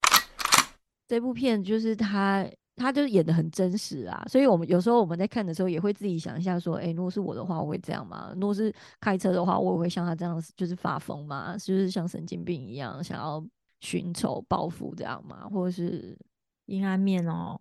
[1.06, 8.32] 这部片就是他，他就是演的很真实啊，所以我们有时候我们在看的时候也会自己想一下，说，哎、如果是我的话，我会这样吗？
[8.36, 11.56] 如果是开车的话，我也会像他这样，就是发疯吗？
[11.58, 13.46] 就是像神经病一样，想要
[13.84, 15.46] 寻仇报复这样吗？
[15.52, 16.18] 或者是
[16.68, 17.60] 阴暗面哦，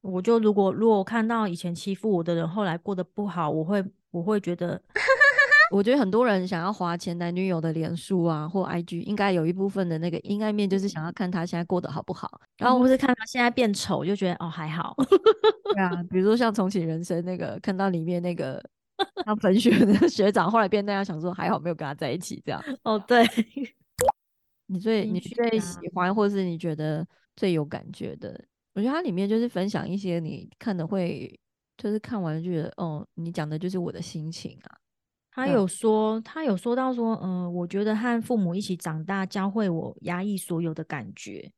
[0.00, 4.82] 我就如果如果我看到以前欺负我的人后来过得不好，我会我会觉得
[5.70, 12.40] 我觉得很多人想要花前男女友的脸书啊或 IG，应该有一部分的那个阴暗面就是想要看他现在过得好不好。
[12.58, 14.96] 然后或是看他现在变丑，就觉得哦还好。
[15.72, 18.60] 对啊，比如说像重启人生那个，看到里面那个
[19.24, 22.60] 他粉雪的学长，后来变那样，想说还好没有跟他在一起这样。
[22.82, 23.24] 哦对，
[24.72, 28.40] 你最你最啊喜欢，或是你觉得最有感觉的？
[28.74, 31.38] 我觉得它里面就是分享一些你看的会，
[31.76, 34.78] 就是看完就觉得，哦，你讲的就是我的心情啊
[35.32, 41.50] 他有说，他有说到说，嗯、我觉得和父母一起长大，教会我压抑所有的感觉。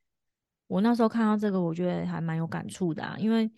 [0.66, 3.50] 我那时候看到这个，我觉得还蛮有感触的啊，因为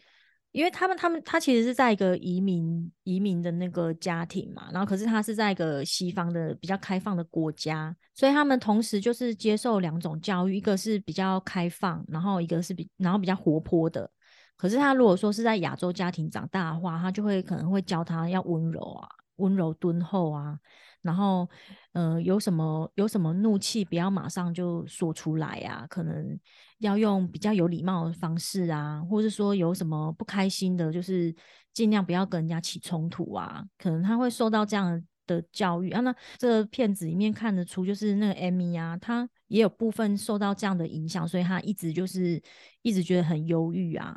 [0.55, 14.09] 因为他们他们他其实是在一个移民移民的那个家庭嘛，然后可是他是在一个西方的比较开放的国家，所以他们同时就是接受两种教育，一个是比较开放，然后一个是比然后比较活泼的。
[14.57, 20.57] 可是他如果说是在亚洲家庭长大的话，他就会可能会教他要温柔啊，温柔敦厚啊，
[21.03, 21.51] 然后
[21.95, 26.39] 呃有什么有什么怒气不要马上就说出来啊，可能
[26.79, 31.35] 要用比较有礼貌的方式啊，或是说有什么不开心的，就是
[31.73, 36.01] 尽量不要跟人家起冲突啊，可能他会受到这样的教育啊。
[36.01, 42.43] 那这个片子里面看得出，就是那个 Amy 啊，她也有部分受到这样的影响，所以她一直就是
[42.83, 44.17] 一直觉得很忧郁啊。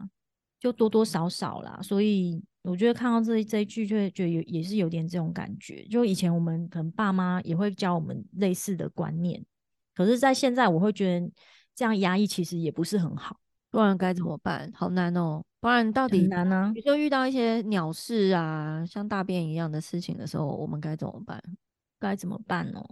[0.59, 5.85] 就多多少少啦，所以我觉得看到这这一句，就会觉得有也是有点这种感觉。
[5.85, 9.45] 就以前我们可能爸妈也会教我们类似的观念，
[9.93, 11.31] 可是，在现在我会觉得
[11.77, 13.37] 这样压抑其实也不是很好，
[13.69, 14.71] 不然该怎么办？
[14.73, 15.43] 好难哦。
[15.59, 16.79] 不然到底很难啊比。
[16.79, 21.39] 如说遇到一些鸟事啊，像大便一样的事情的时候，我们该怎么办？
[21.99, 22.83] 该怎么办呢？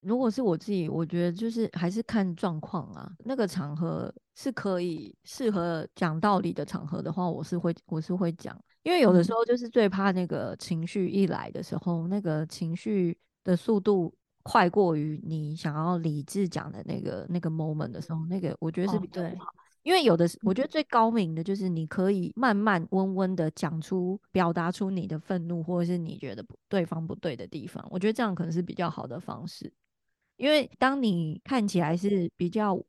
[0.00, 3.08] 如果是我自己，我觉得就是还是看状况啊。
[3.24, 19.52] 那个场合是可以适合讲道理的场合的话，我是会我是会讲，因为有的时嗯候就是最怕那个情绪一来的时候，那个情绪的速度快过于你想要理智讲的那个那个 moment 的时候，那个我觉得是比较不好。
[19.82, 27.84] 因为有的是，我觉得最高明的就是你可以慢慢温温的讲出、表达出你的愤怒，或者是你觉得对方不对的地方。
[27.90, 29.72] 我觉得这样可能是比较好的方式。
[30.36, 32.80] 因为当你看起来是比较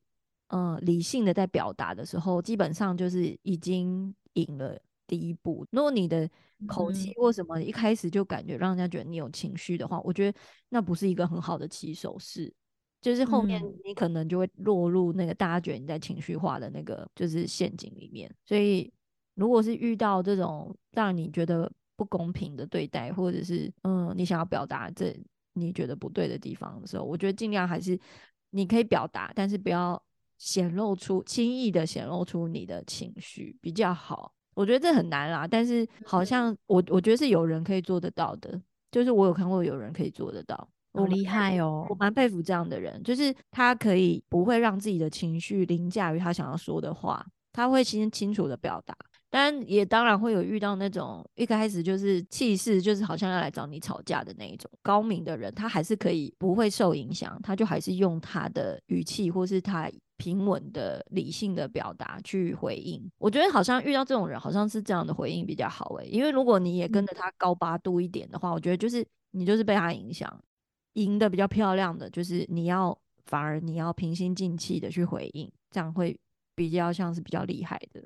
[0.50, 4.80] 嗯理性的在表达的时候，基本上就是已经赢了
[5.16, 5.66] 第一步。
[5.72, 6.28] 如果你的
[6.66, 10.38] 口气嗯或什么一开始就感觉让人家觉得你有情绪的话，我觉得
[10.70, 12.52] 那不是一个很好的起手式。
[13.02, 18.34] 就是后面嗯你可能就会落入那个大家觉得你在情绪化的那个就是陷阱里面。
[18.46, 18.92] 所以
[19.36, 25.16] 如果是遇到这种让你觉得不公平的对待，或者是嗯你想要表达这
[25.54, 28.00] 你觉得不对的地方的时候，我觉得尽量还是
[28.52, 30.02] 你可以表达，但是不要
[30.38, 34.34] 显露出轻易的显露出你的情绪比较好。
[34.56, 38.60] 我觉得这很难啦，但是好像我我觉得是有人可以做得到的，
[38.92, 40.68] 就是我有看过有人可以做得到。
[40.96, 41.96] 好厉害哦我！
[41.96, 48.96] 蛮佩服这样的人，就是他可以不会让自己的情绪凌驾于他想要说的话，他会先清楚的表达，
[49.28, 59.90] 但也当然会有遇到那种一开始就是气势，就是好像要来找你吵架的那一种高明的人，他还是可以不会受影响，他就还是用他的语气或是他
[60.24, 63.12] 平稳的理性的表达去回应。
[63.18, 70.42] 我觉得好像遇到这种人，好像是这样的回应比较好诶，因为如果你也跟着他高八度一点的话，我觉得就是你就是被他影响，
[70.94, 76.18] 赢的比较漂亮的就是你要反而你要平心静气的去回应，这样会
[76.56, 78.02] 比较像是比较厉害的。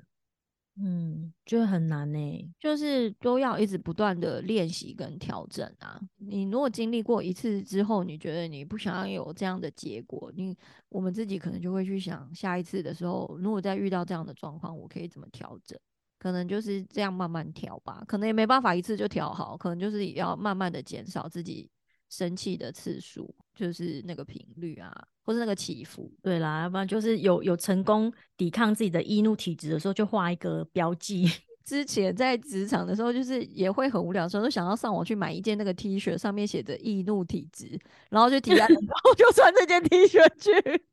[0.80, 6.00] 嗯，就很难呢，就是都要一直不断的练习跟调整啊。
[6.18, 10.56] 你如果经历过一次之后，你觉得你不想要有这样的结果，你
[10.88, 15.76] 我们自己可能就会去想，下一次的时候，如果再遇到这样的状况，我可以怎么调整？
[16.20, 21.70] 可能就是这样慢慢调吧，可能也没办法一次就调好，可能就是要慢慢的减少自己
[22.08, 24.92] 生气的次数，就是那个频率啊。
[25.24, 31.30] 或是那个起伏，对啦，要不然就是有有成功抵抗自己的易怒体质的时候，就画一个标记。
[31.66, 40.50] 之前在职场的时候，就是也会很无聊，时候都想要上网去买一件那个 T 恤，上面写着易怒体质，然后就提案， 然后就穿这件 T 恤去，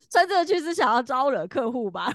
[0.10, 2.14] 穿这个去是想要招惹客户吧？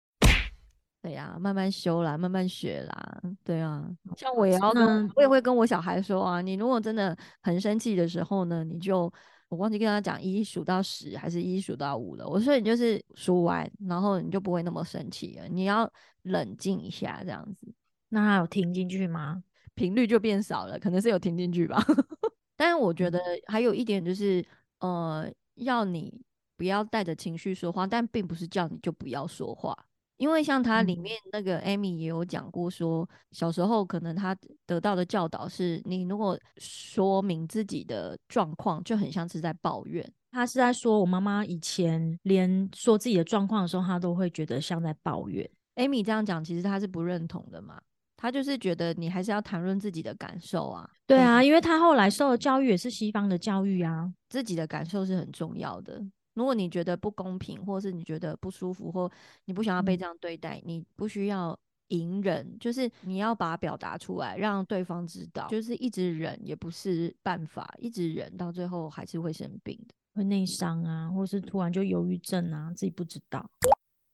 [1.00, 3.22] 对呀，慢慢修啦，慢慢学啦。
[3.42, 9.10] 对啊，像我也要跟，我也会跟我小孩说啊，你如果真的很生气的时候呢，你就。
[9.52, 12.26] 我忘记跟他讲一数到十还是一数到五了。
[12.26, 15.46] 我说你就是数完，然后你就不会那么生气了。
[15.46, 15.90] 你要
[16.22, 17.70] 冷静一下，这样子。
[18.08, 19.44] 那他有听进去吗？
[19.74, 21.84] 频率就变少了，可能是有听进去吧。
[22.56, 24.42] 但是我觉得还有一点就是，
[24.78, 26.18] 呃，要你
[26.56, 29.76] 不要带着情绪说话，但并不是叫你就不要说话。
[30.22, 34.32] 因为像他里面那个 Amy 也有讲过，说小时候可能他
[34.64, 40.08] 得到的教导是，你如果说明自己的状况，就很像是在抱怨。
[40.30, 45.44] 他是在说，我妈妈以前连说自己的状况的时候，他都会觉得像在抱怨。
[45.74, 47.82] Amy 这样讲，其实他是不认同的嘛，
[48.16, 50.88] 他就是觉得你还是要谈论自己的感受啊。
[51.04, 56.00] 对啊，因为他后来受的教育也是西方的教育啊，自己的感受是很重要的。
[56.34, 59.10] 如果你觉得不公平，或是你觉得不舒服，或
[59.44, 65.46] 你不想要被这样对待，你不需要隐忍，就是你要把它表达出来，让对方知道。
[65.48, 73.46] 就是一直忍也不是办法，一直忍到最后还是会生病的，会内伤啊，或是突然就忧郁症啊，自己不知道。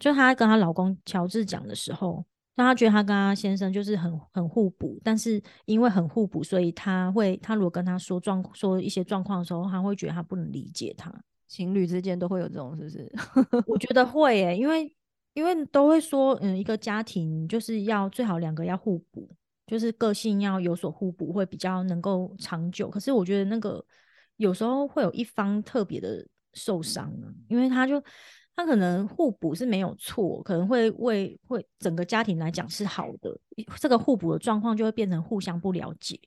[0.01, 2.25] 就她跟她老公乔治讲的时候，
[2.57, 11.13] 让她觉得她跟她先生就是很很互补，但是因为很互补，所以她会，她如果跟他说状说一些状况的时候，她会觉得她不能理解他。
[11.49, 13.13] 情侣之间都会有这种，是不是？
[13.67, 14.95] 我觉得会耶，因为
[15.35, 19.29] 因为都会说，嗯，一个家庭就是要最好两个要互补，
[19.67, 22.89] 就是个性要有所互补，会比较能够长久。
[22.91, 23.85] 可是我觉得那个
[24.37, 28.03] 有时候会有一方特别的受伤啊，因为他就
[28.55, 33.39] 他可能互补是没有错，可能会为会整个家庭来讲是好的，
[33.79, 36.19] 这个互补的状况就会变成互相不了解。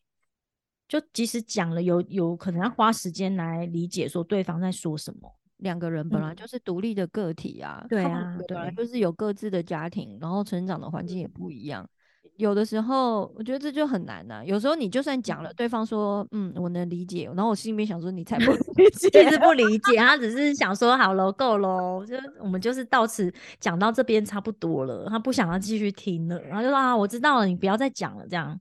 [0.91, 5.33] 就即使讲了，有有可能要花时间来理解，说对方在说什么。
[5.59, 11.89] 两个人本来就是独立的个体啊，对啊，本来就是有各自的家庭，然后成长的环境也不一样。
[12.35, 14.43] 有的时候，我觉得这就很难呐。
[14.45, 28.59] 有时候你就算讲了，对方说嗯，我能理解，然后我心里面想说你才不 理解，其实不理解，他只是想说好了，够了，就我们就是到此讲到这边差不多了，他不想要继续听了，然后就说啊，我知道了，你不要再讲了，这样。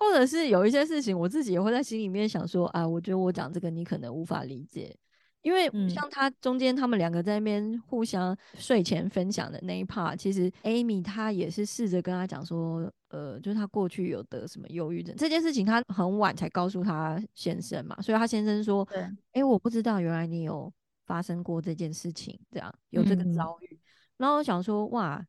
[0.00, 4.96] 或者是有一些事情，我自己也会在心里面想说，啊，我觉得我讲这个你可能无法理解，
[5.42, 18.88] 因为像他中间他们两个在那边互相睡前分享的那一 part，其实 Amy 她也是试着跟他讲说，呃，就是他过去有得什么忧郁症这件事情，他很晚才告诉他先生嘛，所以他先生说，
[19.32, 20.72] 哎，我不知道原来你有
[21.04, 23.78] 发生过这件事情，这样有这个遭遇，
[24.16, 25.22] 然后我想说，哇，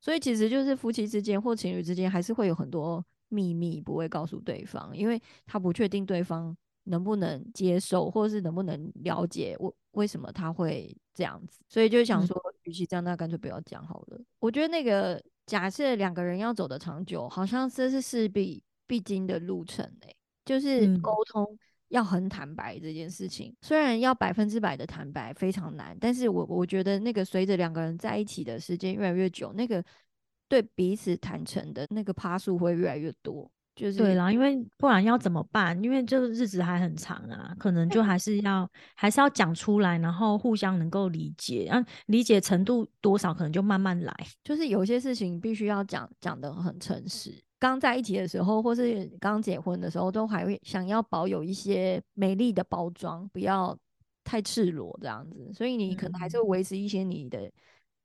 [0.00, 3.04] 所以其实就是夫妻之间或情侣之间还是会有很多。
[3.34, 14.20] 秘密不会告诉对方，因为他不确定对方能不能接受，或者是能不能了解我为什么他会这样子，所以就想说，与其这样，那干脆不要讲好了。
[14.38, 29.84] 我觉得那个假设两个人要走的长久，好像这是势必必经的路程诶，就是沟通要很坦白这件事情，虽然要百分之百的坦白非常难，但是我我觉得那个随着两个人在一起的时间越来越久，那个。
[30.54, 35.82] 对彼此坦诚的那个趴数会越来越多，就是对啦，因为不然要怎么办？
[35.82, 44.14] 因为这个日子还很长啊，可能就还是要还是要讲出来，然后互相能够理解，啊，理解程度多少，可能就慢慢来。
[44.44, 47.34] 就是有些事情必须要讲讲的很诚实。
[47.58, 53.76] 刚在一起的时候，或是刚结婚的时候，都还会想要保有一些美丽的包装，不要
[54.22, 55.50] 太赤裸这样子。
[55.52, 57.50] 所以你可能还是会维持一些你的。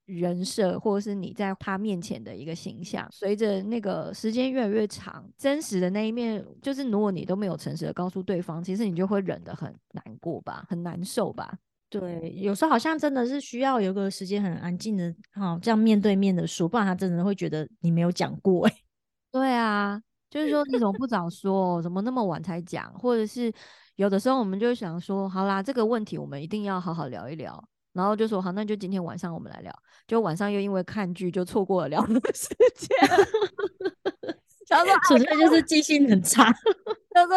[0.10, 11.57] 人设，或者是你在他面前的一个形象，随着那个时间越来越长，真实的那一面，就是如果你都没有诚实的告诉对方，其实你就会忍得很难过吧，很难受吧。
[11.89, 18.68] 对，有时候好像真的是需要有个时间很安静的，哦，这样面对面的说，不然他真的会觉得你没有讲过。
[18.68, 18.76] 哎，
[19.32, 23.51] 对啊，就是说你怎么不早说，怎么那么晚才讲，或者是
[23.95, 27.64] 有的时候我们就想说，好啦，这个问题我们一定要好好聊一聊，
[27.94, 29.74] 然后就说好，那就今天晚上我们来聊，
[30.08, 32.90] 就晚上又因为看剧就错过了聊的时间。
[34.70, 36.54] 他说：“纯粹就是记性很差。
[37.10, 37.36] ”他说：“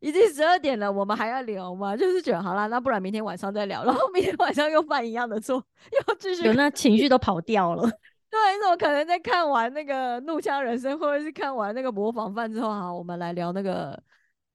[0.00, 1.96] 已经十二点了，我们还要聊吗？
[1.96, 3.82] 就是觉得好啦，那不然明天晚上再聊。
[3.86, 5.54] 然后明天晚上又犯一样的错，
[5.92, 7.82] 又继续有那情绪都跑掉了。
[8.28, 13.96] 对，你怎么可能在看完那个《怒呛人生》或者是看完那个《模仿犯》之后，好，我们来聊那个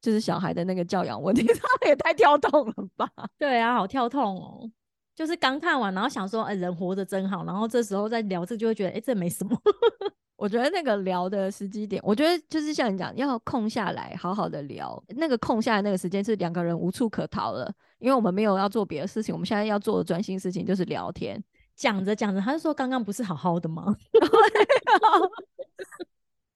[0.02, 1.48] 就是小孩的那个教养问题？
[1.54, 3.10] 他也太跳动了吧？
[3.40, 4.70] 对啊，好跳痛哦！
[5.16, 7.46] 就是刚看完，然后想说，哎，人活着真好。
[7.46, 9.56] 然后这时候再聊这，就会觉得，哎，这没什么。
[10.36, 15.02] ”我觉得那个聊的时机点，我觉得就是像你讲，要空下来好好的聊。
[15.10, 21.42] 那个空下来那个时间是两个人无处可逃了，因为我们没有要做别的事情，我们现在要做的专心事情就是聊天。
[21.78, 23.96] 讲着讲着，他就说：“刚刚不是好好的吗？”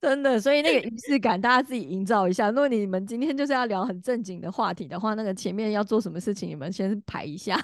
[0.00, 2.50] 真的，所以那个仪式感大家自己营造一下。
[2.50, 7.58] 如果你们今天就是要聊很正经的话题的话，那个前面要做什么事情，你们先排一下。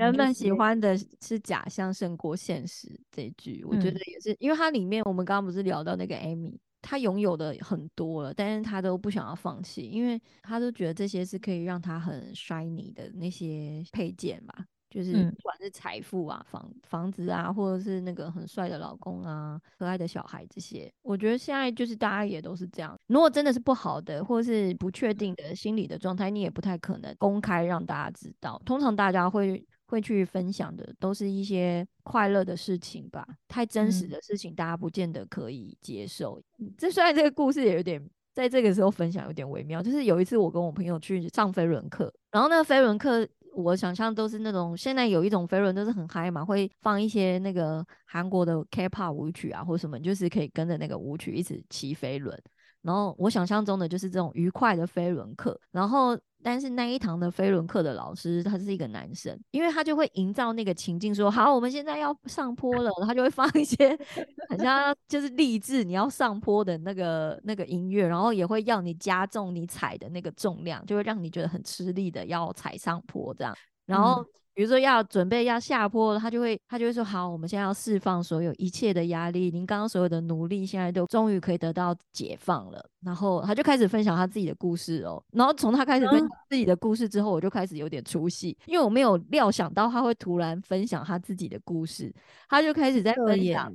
[0.00, 22.98] 人们喜欢的是假象胜过现实这句，我觉得也是，因为它里面我们刚刚不是聊到那个 Amy，她拥有的很多了，但是她都不想要放弃，因为她都觉得这些是可以让她很 shiny 的那些配件吧，就是不管是财富啊、房房子啊，或者是那个很帅的老公啊、可爱的小孩这些，我觉得现在就是大家也都是这样。
[23.08, 28.60] 如果真的是不好的，或者是不确定的心理的状态，你也不太可能公开让大家知道。
[28.64, 29.62] 通常大家会。
[29.90, 36.40] 会去分享的都是一些快乐的事情吧，太真实的事情大家不见得可以接受。
[36.78, 38.00] 这虽然这个故事也有点
[38.32, 43.26] 在这个时候分享有点微妙，就是有一次我跟我朋友去上飞轮课，然后那个飞轮课
[43.56, 52.40] 我想象都是那种现在有一种飞轮都是很嗨嘛，会放一些那个韩国的 K-pop 舞曲啊或什么，就是可以跟着那个舞曲一直骑飞轮。
[52.82, 56.18] 然后我想象中的就是这种愉快的飞轮课，然后。
[56.42, 63.76] 但是那一堂的飞轮课的老师他是一个男生，因为他就会营造那个情境，说好，我们现在要上坡了，他就会放一些
[64.48, 73.54] 很像就是励志你要上坡的那个那个音乐，然后也会要你加重你踩的那个重量，就会让你觉得很吃力的要踩上坡这样，
[73.84, 74.24] 然后。
[74.54, 82.84] 比如说要准备要下坡了，他就会他就会说好，我们现在要释放所有一切的压力，您刚刚所有的努力现在都终于可以得到解放了。
[83.02, 85.22] 然后他就开始分享他自己的故事哦。
[85.32, 92.12] 然后从他开始分享自己的故事之后，我就开始有点出戏，因为我没有料想到他会突然分享他自己的故事，
[92.48, 93.72] 他就开始在分享。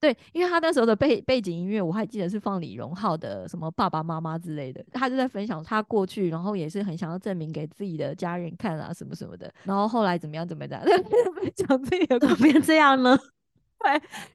[0.00, 10.80] 对，因为他那时候的背背景音乐，我还记得是放李荣浩的什么爸爸妈妈之类的，他就在分享他过去，然后也是很想要证明给自己的家人看啊，什么什么的，然后后来怎么样怎么样，
[11.54, 13.18] 讲自己的怎么变这样呢？
[13.80, 13.90] 对，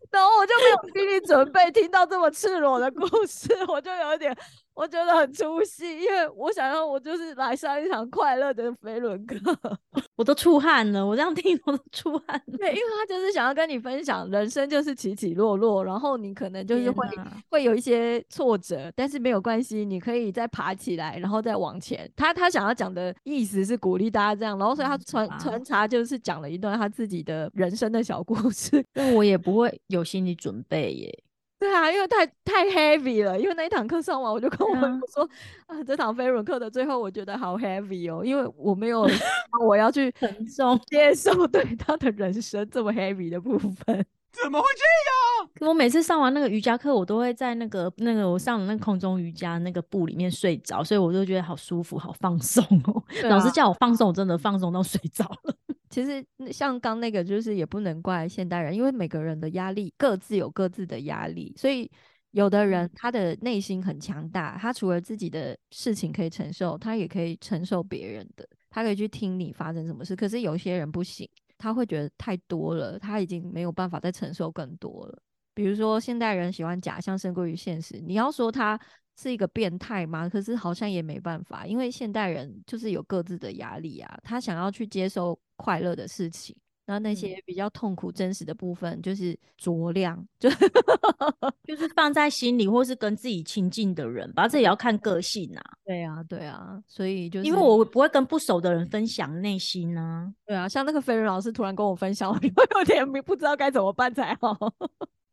[0.10, 4.36] 然后我就没有心理准备听到这么赤裸的故事，我就有点。
[4.76, 9.38] 我觉得很出戏，因为我想要我就是来上一场快乐的飞轮课，
[10.16, 11.06] 我都出汗了。
[11.06, 12.42] 我这样听我都出汗。
[12.58, 17.08] 对，因为他就是想要跟你分享，人生就是起起落落，然后你可能就是会
[17.50, 22.10] 会有一些挫折，但是没有关系，你可以再爬起来，然后再往前。
[22.16, 28.84] 他他想要讲的意思是鼓励大家这样，然后所以他穿穿插就是讲了一段他自己的人生的小故事。
[28.96, 31.24] 那我也不会有心理准备耶。
[31.64, 33.40] 对啊，因为太太 heavy 了。
[33.40, 35.24] 因为那一堂课上完，我就跟我朋友说
[35.66, 39.08] 啊，这堂飞轮课的最后，我觉得好 heavy 哦，因为我没有
[39.66, 44.06] 我要去承受接受 对他的人生这么 heavy 的部分。
[44.42, 45.70] 怎么会这样？
[45.70, 53.04] 我每次上完那个瑜伽课，我都会在那个那个我上的那空中瑜伽那个布里面睡着，所以我就觉得好舒服，好放松哦。
[53.30, 55.56] 老师叫我放松，我真的放松到睡着了。
[55.90, 61.90] 其实像刚那个，就是也不能怪现代人，因为每个人的压力各自有各自的压力，所以
[62.32, 70.16] 有的人他的内心很强大，他除了自己的事情可以承受，他也可以承受别人的，他可以去听你发生什么事。
[70.16, 71.30] 可是有些人不行，
[71.64, 75.18] 他会觉得太多了，他已经没有办法再承受更多了。
[75.54, 78.80] 比如说现代人喜欢假象胜过于现实，你要说他。
[79.16, 80.28] 是一个变态吗？
[80.28, 84.18] 可是好像也没办法，因为现代人就是有各自的压力啊。
[84.24, 86.56] 他想要去接受快乐的事情，
[86.86, 90.50] 然后那些比较痛苦、真实的部分，就是酌量，就
[91.64, 94.48] 就是放在心里，或是跟自己亲近的人吧。
[94.48, 95.64] 这也要看个性啊。
[95.86, 100.34] 对啊，对啊，所以就是因为我不会跟不熟的人分享内心呢。
[100.46, 102.38] 对啊，像那个飞人老师突然跟我分享， 我
[102.80, 104.58] 有点不知道该怎么办才好。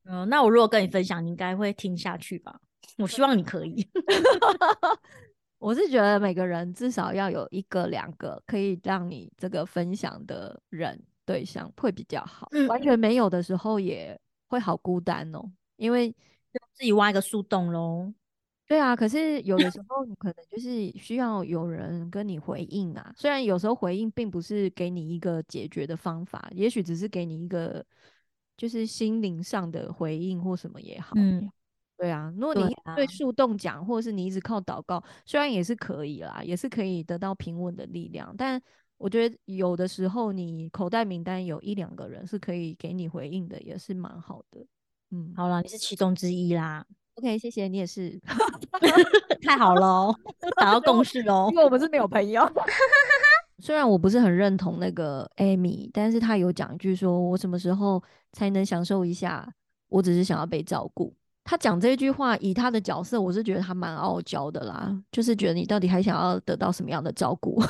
[0.04, 2.60] 嗯，那我如果跟你分享，你应该会听下去吧？
[2.98, 3.88] 我希望你可以。
[5.58, 10.98] 我是觉得每个人至少要有一个、两个可以让你这个分享的人
[11.30, 12.48] 对象会比较好。
[12.68, 14.18] 完全没有的时候也
[14.48, 16.10] 会好孤单哦，因为
[16.74, 18.12] 自己挖一个树洞喽。
[18.66, 23.12] 对啊，可是有的时候你可能就是需要有人跟你回应啊。
[23.16, 27.84] 虽然有时候回应并不是给你一个解决的方法，也许只是给你一个
[28.56, 31.12] 就是心灵上的回应或什么也好。
[31.16, 31.50] 嗯。
[31.96, 38.58] 对啊，如果你对树洞讲，或者是你一直靠祷告，虽然也是可以啦，也是可以得到平稳的力量，但
[39.00, 44.60] 我觉得有的时候你口袋名单有一两个人是可以给你回应的，也是蛮好的。
[45.10, 46.84] 嗯，好了，你是其中之一啦。
[47.14, 48.20] OK，谢谢你也是，
[49.42, 50.14] 太好了，
[50.60, 51.48] 达到共识喽。
[51.50, 52.46] 因为我们是没有朋友。
[53.58, 59.50] 虽然我不是很认同那个 Amy，但是他有讲一句说：“我什么时候才能享受一下？
[59.88, 67.60] 我只是想要被照顾。”他讲这句话，以他的角色，我是觉得他蛮傲娇的啦，就是觉得你到底还想要得到什么样的照顾？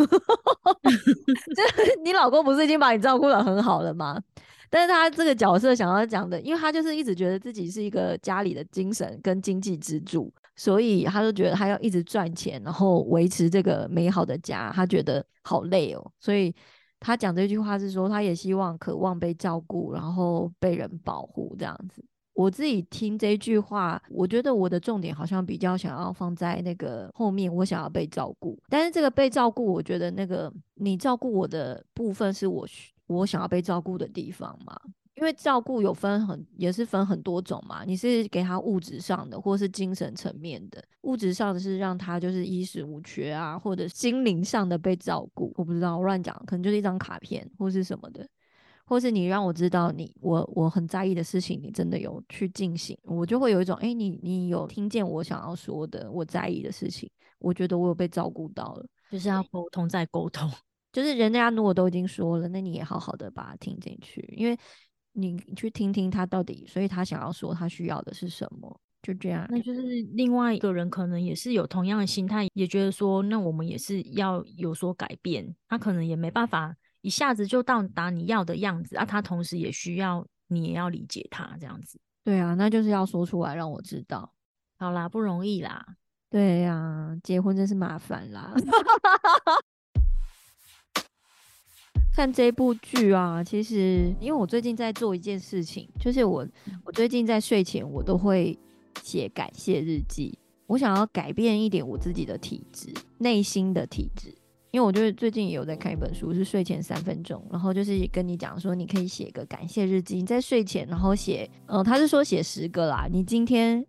[2.05, 4.21] 你老公不是已经把你照顾的很好了吗？
[4.69, 16.13] 但是他这个角色想要讲的，因为他就是一直觉得自己是一个家里的精神跟经济支柱，所以他就觉得他要一直赚钱，然后维持这个美好的家，他觉得好累哦。
[16.21, 16.55] 所以
[17.01, 22.05] 他讲这句话是说，他也希望渴望被照顾，然后被人保护这样子。
[22.35, 28.59] 我自己听这句话，我觉得我的重点好像比较想要放在那个后面，我想要被照顾。
[28.69, 32.67] 但是这个被照顾，我觉得那个你照顾我的部分是我
[33.09, 34.81] 我想要被照顾的地方嘛？
[35.17, 37.83] 因为照顾有分很也是分很多种嘛。
[37.85, 40.83] 你是给他物质上的，或是精神层面的。
[41.03, 45.53] 物质上的是让他就是衣食无缺啊，或者心灵上的被照顾。
[45.57, 48.27] 我不知道我乱讲，可能就是一张卡片或是什么的。
[48.91, 60.51] 或是你让我知道你我我很在意的事情，你真的有去进行，我就会有一种哎，你你有听见我想要说的，我在意的事情，我觉得我有被照顾到了，就是要沟通再沟通，
[60.93, 64.59] 就是人家如果都已经说了，那你也好好的把它听进去，因为
[65.13, 69.47] 你去听听他到底，所以他想要说他需要的是什么，就这样。
[69.49, 69.83] 那就是
[70.15, 76.75] 另外一个人可能也是有同样的心态，也觉得说，那我们也是要有所改变，他可能也没办法。
[77.03, 79.05] 一下子就到达你要的样子啊！
[79.05, 81.99] 他同时也需要你也要理解他这样子。
[82.23, 84.33] 对啊，那就是要说出来让我知道。
[84.79, 85.85] 好啦，不容易啦。
[86.29, 88.55] 对呀，结婚真是麻烦啦。
[92.13, 96.47] 看这部剧啊，其实因为我最近在做一件事情，就是我
[96.85, 98.59] 我最近在睡前我都会
[99.03, 100.39] 写感谢日记。
[100.67, 104.35] 我想要改变一点我自己的体质，内心的体质。
[104.71, 113.85] 因为我就是最近也有在看一本书，是睡前三分钟，然后就是跟你讲说，你可以写一个感谢日记，你在睡前，然后写，呃，他是说写十个啦，你今天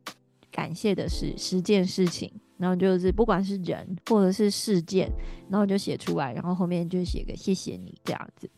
[0.52, 5.08] 感谢的是十件事情，然后就是不管是人或者是事件，
[5.50, 8.50] 然后就写出来，然后后面就写个谢谢你这样子。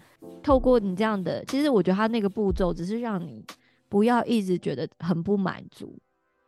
[0.41, 3.43] 透过你这样的，其实我觉得他那个步骤只是让你
[3.89, 5.93] 不要一直觉得很不满足。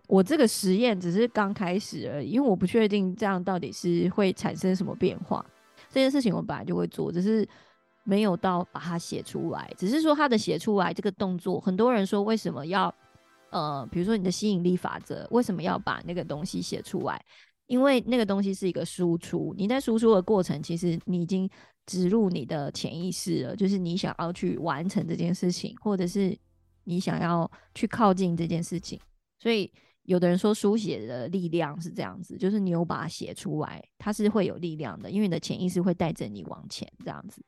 [0.07, 5.45] 我这个实验只是刚开始而已，因为我不确定这样到底是会产生什么变化。
[5.96, 7.48] 这件事情我本来就会做，只是
[8.04, 9.74] 没有到把它写出来。
[9.78, 12.93] 只是说他的写出来这个动作，很多人说为什么要
[13.50, 17.24] 呃，比如说你的吸引力法则，为什么要把那个东西写出来？
[17.68, 21.50] 因为那个东西是一个输出，你在输出的过程，其实你已经
[21.86, 26.38] 植入你的潜意识了，就是你想要去完成这件事情，或者是
[26.84, 29.00] 你想要去靠近这件事情，
[29.39, 29.72] 所以。
[30.06, 37.43] 有的人说书写的力量是这样子，就是你有把它写出来，它是会有力量的，因为你的潜意识会带着你往前这样子。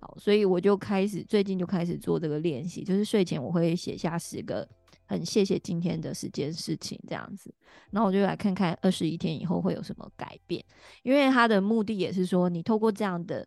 [0.00, 4.68] 好，所以我就开始最近就开始做这个练习，就是睡前我会写下十个
[5.06, 7.54] 很谢谢今天的十件事情这样子，
[7.90, 10.64] 然后我就来看看二十一天以后会有什么改变，
[11.02, 13.46] 因为它的目的也是说，你透过这样的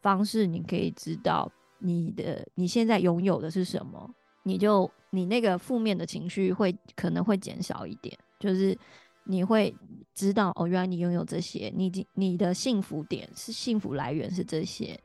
[0.00, 4.08] 方式，你可以知道你的你现在拥有的是什么。
[4.44, 8.76] 你就你那个负面的情绪会可能会减少一点，就是
[9.24, 9.74] 你会
[10.14, 14.98] 知道哦，原来你拥有这些，你你的幸福点是幸福来源是这些，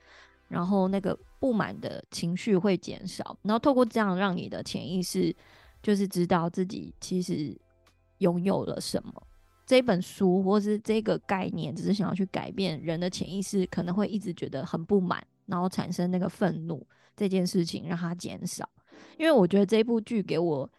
[0.49, 5.33] 然后那个不满的情绪会减少，然后透过这样让你的潜意识
[5.81, 7.57] 就是知道自己其实
[8.17, 9.13] 拥有了什么。
[9.65, 15.25] 这本书或是这个概念，只是想要去改变人的潜意识，可能会一直觉得很不满。
[15.47, 16.85] 然后产生那个愤怒
[17.15, 18.69] 这件事情让它减少。
[19.17, 20.69] 因为我觉得这部剧给我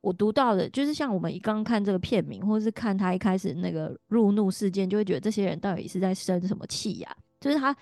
[0.00, 7.16] 我读到的，就是像我们一刚看这个片名，或者是看他一开始那个入怒事件，就会觉得这些人到底是在生什么气呀？
[7.40, 7.76] 就是他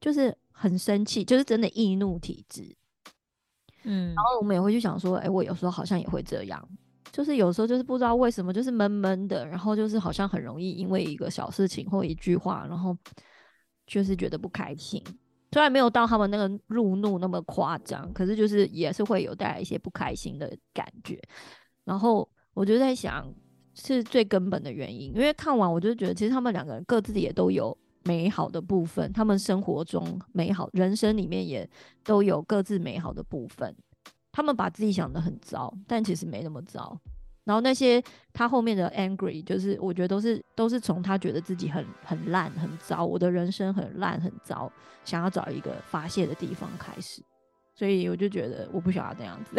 [0.00, 2.74] 就是很生气，就是真的易怒体质。
[3.84, 6.68] 嗯，然后我们也会去想说，哎，我有时候好像也会这样，
[7.12, 12.96] 就是有时候就是不知道为什么，就是闷闷的，然后就是好像很容易因为一个小事情或一句话，然后
[13.86, 15.02] 就是觉得不开心。
[15.52, 21.20] 虽然没有到他们那个入怒那么夸张，可是就是也是会有带来一些不开心的感觉。
[21.84, 23.32] 然后我就在想，
[23.74, 31.68] 是最根本的原因，因为看完我就觉得，其实他们两个人各自也都有美好的部分，他们生活中美好人生里面也
[32.04, 33.74] 都有各自美好的部分。
[34.30, 37.00] 他们把自己想的很糟，但其实没那么糟。
[37.48, 38.02] 然后那些
[38.34, 44.70] 他后面的 angry，就是我觉得都是都是从他觉得自己很很烂很糟，我的人生很烂很糟，
[45.02, 47.22] 想要找一个发泄的地方开始。
[47.74, 49.56] 所以我就觉得我不想要这样子。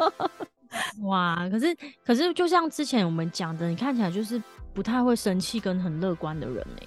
[1.08, 1.74] 哇，可是
[2.04, 4.38] 可是就像之前我们讲的，你看起来就是
[4.74, 6.82] 不太会生气跟很乐观的人呢。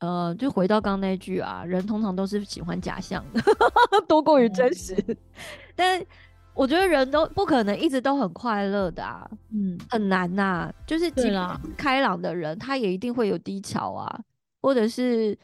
[0.00, 3.40] 呃，就回到刚那句啊，人通常都是喜欢假象的
[4.08, 4.96] 多过于真实，
[5.76, 6.04] 但。
[6.54, 10.72] 我觉得人都不可能一直都很快乐的啊，嗯，很难呐。
[10.86, 11.10] 就是
[11.76, 14.20] 开朗的人，他也一定会有低潮啊，
[14.60, 15.36] 或者是，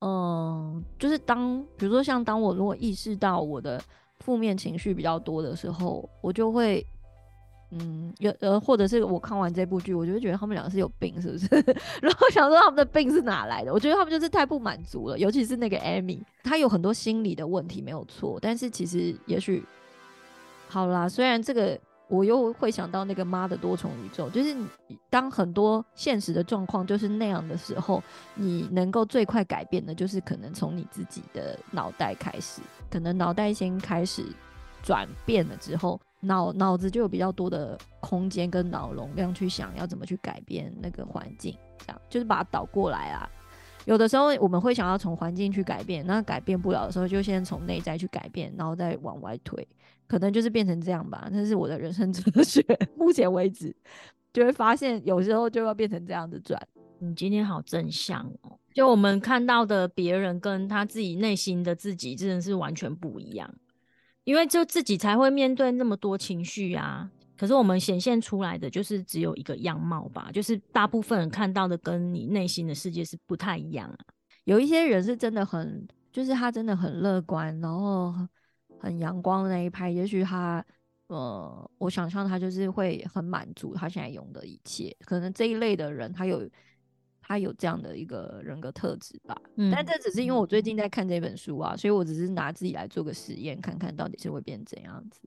[0.00, 3.82] 嗯，就是当比如说像当我如果意识到我的
[4.20, 6.86] 负面情绪比较多的时候，我就会，
[7.70, 11.46] 嗯，有呃，或者是我看完这部剧，我就会觉得他们两个是有病，是不是？
[12.02, 13.72] 然后想说他们的病是哪来的？
[13.72, 19.64] 我觉得他们就是太不满足了，尤其是那个艾米，她有很多心理的问题没有错，但是其实也许。
[20.72, 24.56] 好啦，虽然这个我又会想到那个妈的多重宇宙，就是
[25.10, 28.02] 当很多现实的状况就是那样的时候，
[28.34, 34.24] 你能够最快改变的，就是可能从你自己的脑袋开始，可能脑袋先开始
[34.82, 43.28] 转变了之后，脑脑子就有比较多的空间跟脑容量去想要怎么去改变那个环境，这样就是把它倒过来啊。
[43.84, 49.66] 有的时候我们会想要从环境去改变，那改变不了的时候，就先从内在去改变，然后再往外推。
[50.12, 52.62] 可能就是变成这样吧，这是我的人生哲学。
[52.98, 53.74] 目前为止，
[54.30, 56.60] 就会发现有时候就要变成这样子转。
[56.98, 63.50] 你今天好正向哦，就我们看到的别人跟他自己内心的自己真的是完全不一样，
[64.24, 67.10] 因为就自己才会面对那么多情绪啊。
[67.34, 73.96] 可是我们显现出来的就是只有一个样貌吧，就是大部分人看到的跟你内心的世界是不太一样啊。
[74.44, 78.12] 有一些人是真的很，就是他真的很乐观，然后。
[78.82, 80.64] 很阳光的那一派，也许他，
[81.06, 84.92] 呃，我想象他就是会很满足他现在拥的一切。
[85.04, 86.50] 可能这一类的人，他有
[87.20, 89.40] 他有这样的一个人格特质吧。
[89.54, 95.20] 嗯，但这只是因为我最近在看这本书啊，所以我只是拿自己来做个实验，看看到底是会变怎样子。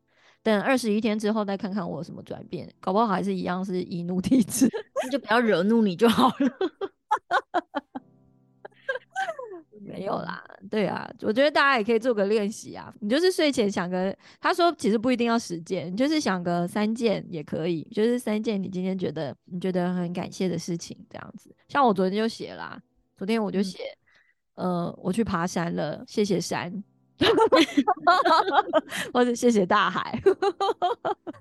[0.43, 4.69] 等二十一天之后再看看我有什么转变，搞不好还是一样是易怒 体质，
[5.01, 6.51] 那就不要惹怒你就好了。
[9.81, 12.93] 没有啦，对啊，我觉得大家也可以做个练习啊。
[12.99, 21.53] 你就是睡前想个，他说其实不一定要十件，你就是想个三件也可以，就是三件你今天觉得你觉得很感谢的事情，这样子。
[21.67, 22.81] 像我昨天就写啦，
[23.17, 23.79] 昨天我就写，
[24.55, 26.83] 呃，我去爬山了，谢谢山。
[29.13, 30.21] 或者谢谢大海，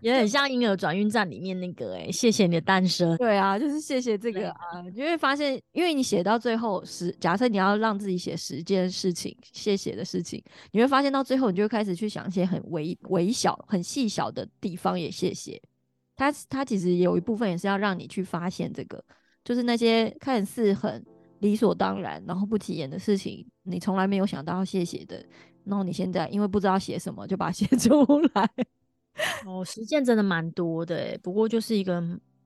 [0.00, 3.16] 也很像婴儿转运站里面那个哎，谢谢你的诞生。
[3.16, 15.60] 对啊，就是谢谢这个啊，你会发现，因为你写到最后十，假设你要让自己写十件事情，谢谢的事情，你会发现到最后，你就开始去想一些很微微小、很细小的地方也谢谢。
[16.16, 19.02] 它它其实有一部分也是要让你去发现这个，
[19.44, 21.04] 就是那些看似很
[21.40, 25.24] 理所当然，然后不起眼的事情，你从来没有想到要谢谢的。
[25.64, 28.04] 然后你现在因为不知道写什么，就把它写 出
[28.34, 28.50] 来。
[29.46, 32.02] 哦，实践真的蛮多的诶，不过就是一个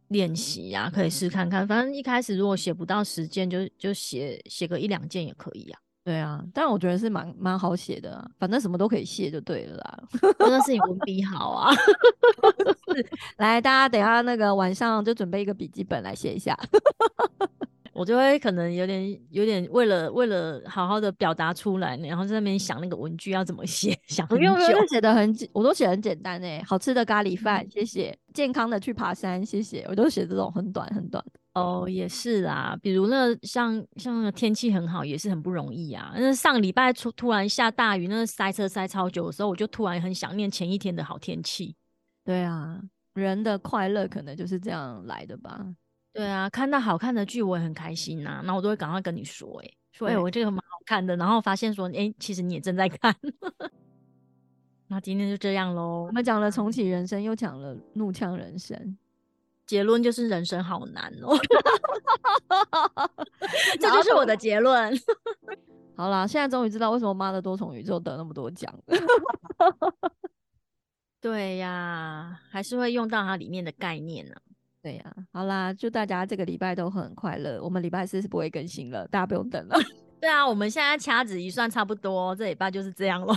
[0.08, 1.66] 练习呀，可以试看看。
[1.66, 5.80] 反正一开始如果写不到十件，就就写写个一两件也可以啊。
[6.04, 10.02] 对啊，但我觉得是蛮蛮好写的，反正什么都可以写就对了啦。
[10.38, 11.74] 真的是你文笔好啊。
[13.36, 16.58] 来，大家等下那个晚上就准备一个笔记本来写一下。
[17.98, 24.46] 我就会可能有点有点为了为了好好的表达出来，然后在那边想那个文具要怎么写， 想很久。
[24.88, 29.84] 写的很简，我都写很简单诶，好吃的咖喱饭，谢谢；健康的去爬山，谢谢。
[29.88, 31.22] 我都写这种很短很短。
[31.54, 36.12] 哦，也是啦，比如那像像天气很好，也是很不容易啊。
[36.16, 41.74] 那上礼拜突突然下大雨，那塞车塞超久的时候，我就突然很想念前一天的好天气。
[42.24, 42.80] 对啊，
[43.14, 45.66] 人的快乐可能就是这样来的吧。
[46.18, 53.14] 对啊，看到好看的剧我也很开心呐，那我都会赶快跟你说，哎，说哎、对我这个蛮好看的，然后发现说哎、其实你也正在看。
[54.88, 58.98] 那今天就这样喽我，们讲了重启人生，又讲了怒呛人生，
[59.64, 61.38] 结论就是人生好难哦，
[63.78, 64.92] 这就是我的结论。
[65.94, 68.98] 好啦，现在终于知道为什么《妈的多重宇宙》得那么多奖了。
[71.20, 74.34] 对呀，还是会用到它里面的概念呢、
[74.82, 77.60] 对呀、好啦，祝大家这个礼拜都很快乐。
[77.62, 79.76] 我们礼拜四是不会更新了，大家不用等了。
[80.20, 83.36] 对啊，我们现在掐指一算，差不多这礼拜就是这样咯。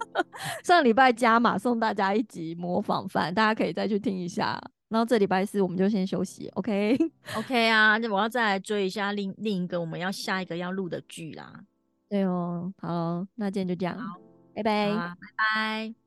[0.62, 4.60] 上礼拜加码送大家一集模仿犯，大家可以再去听一下。
[4.88, 11.60] 然后这礼拜四我们就先休息，OK？OK 啊，那我要再来追一下另另一个我们要下一个要录的剧啦。
[12.08, 13.98] 对哦，好，那今天就这样，
[14.54, 14.92] 拜拜。
[14.92, 16.01] 好啊，拜拜。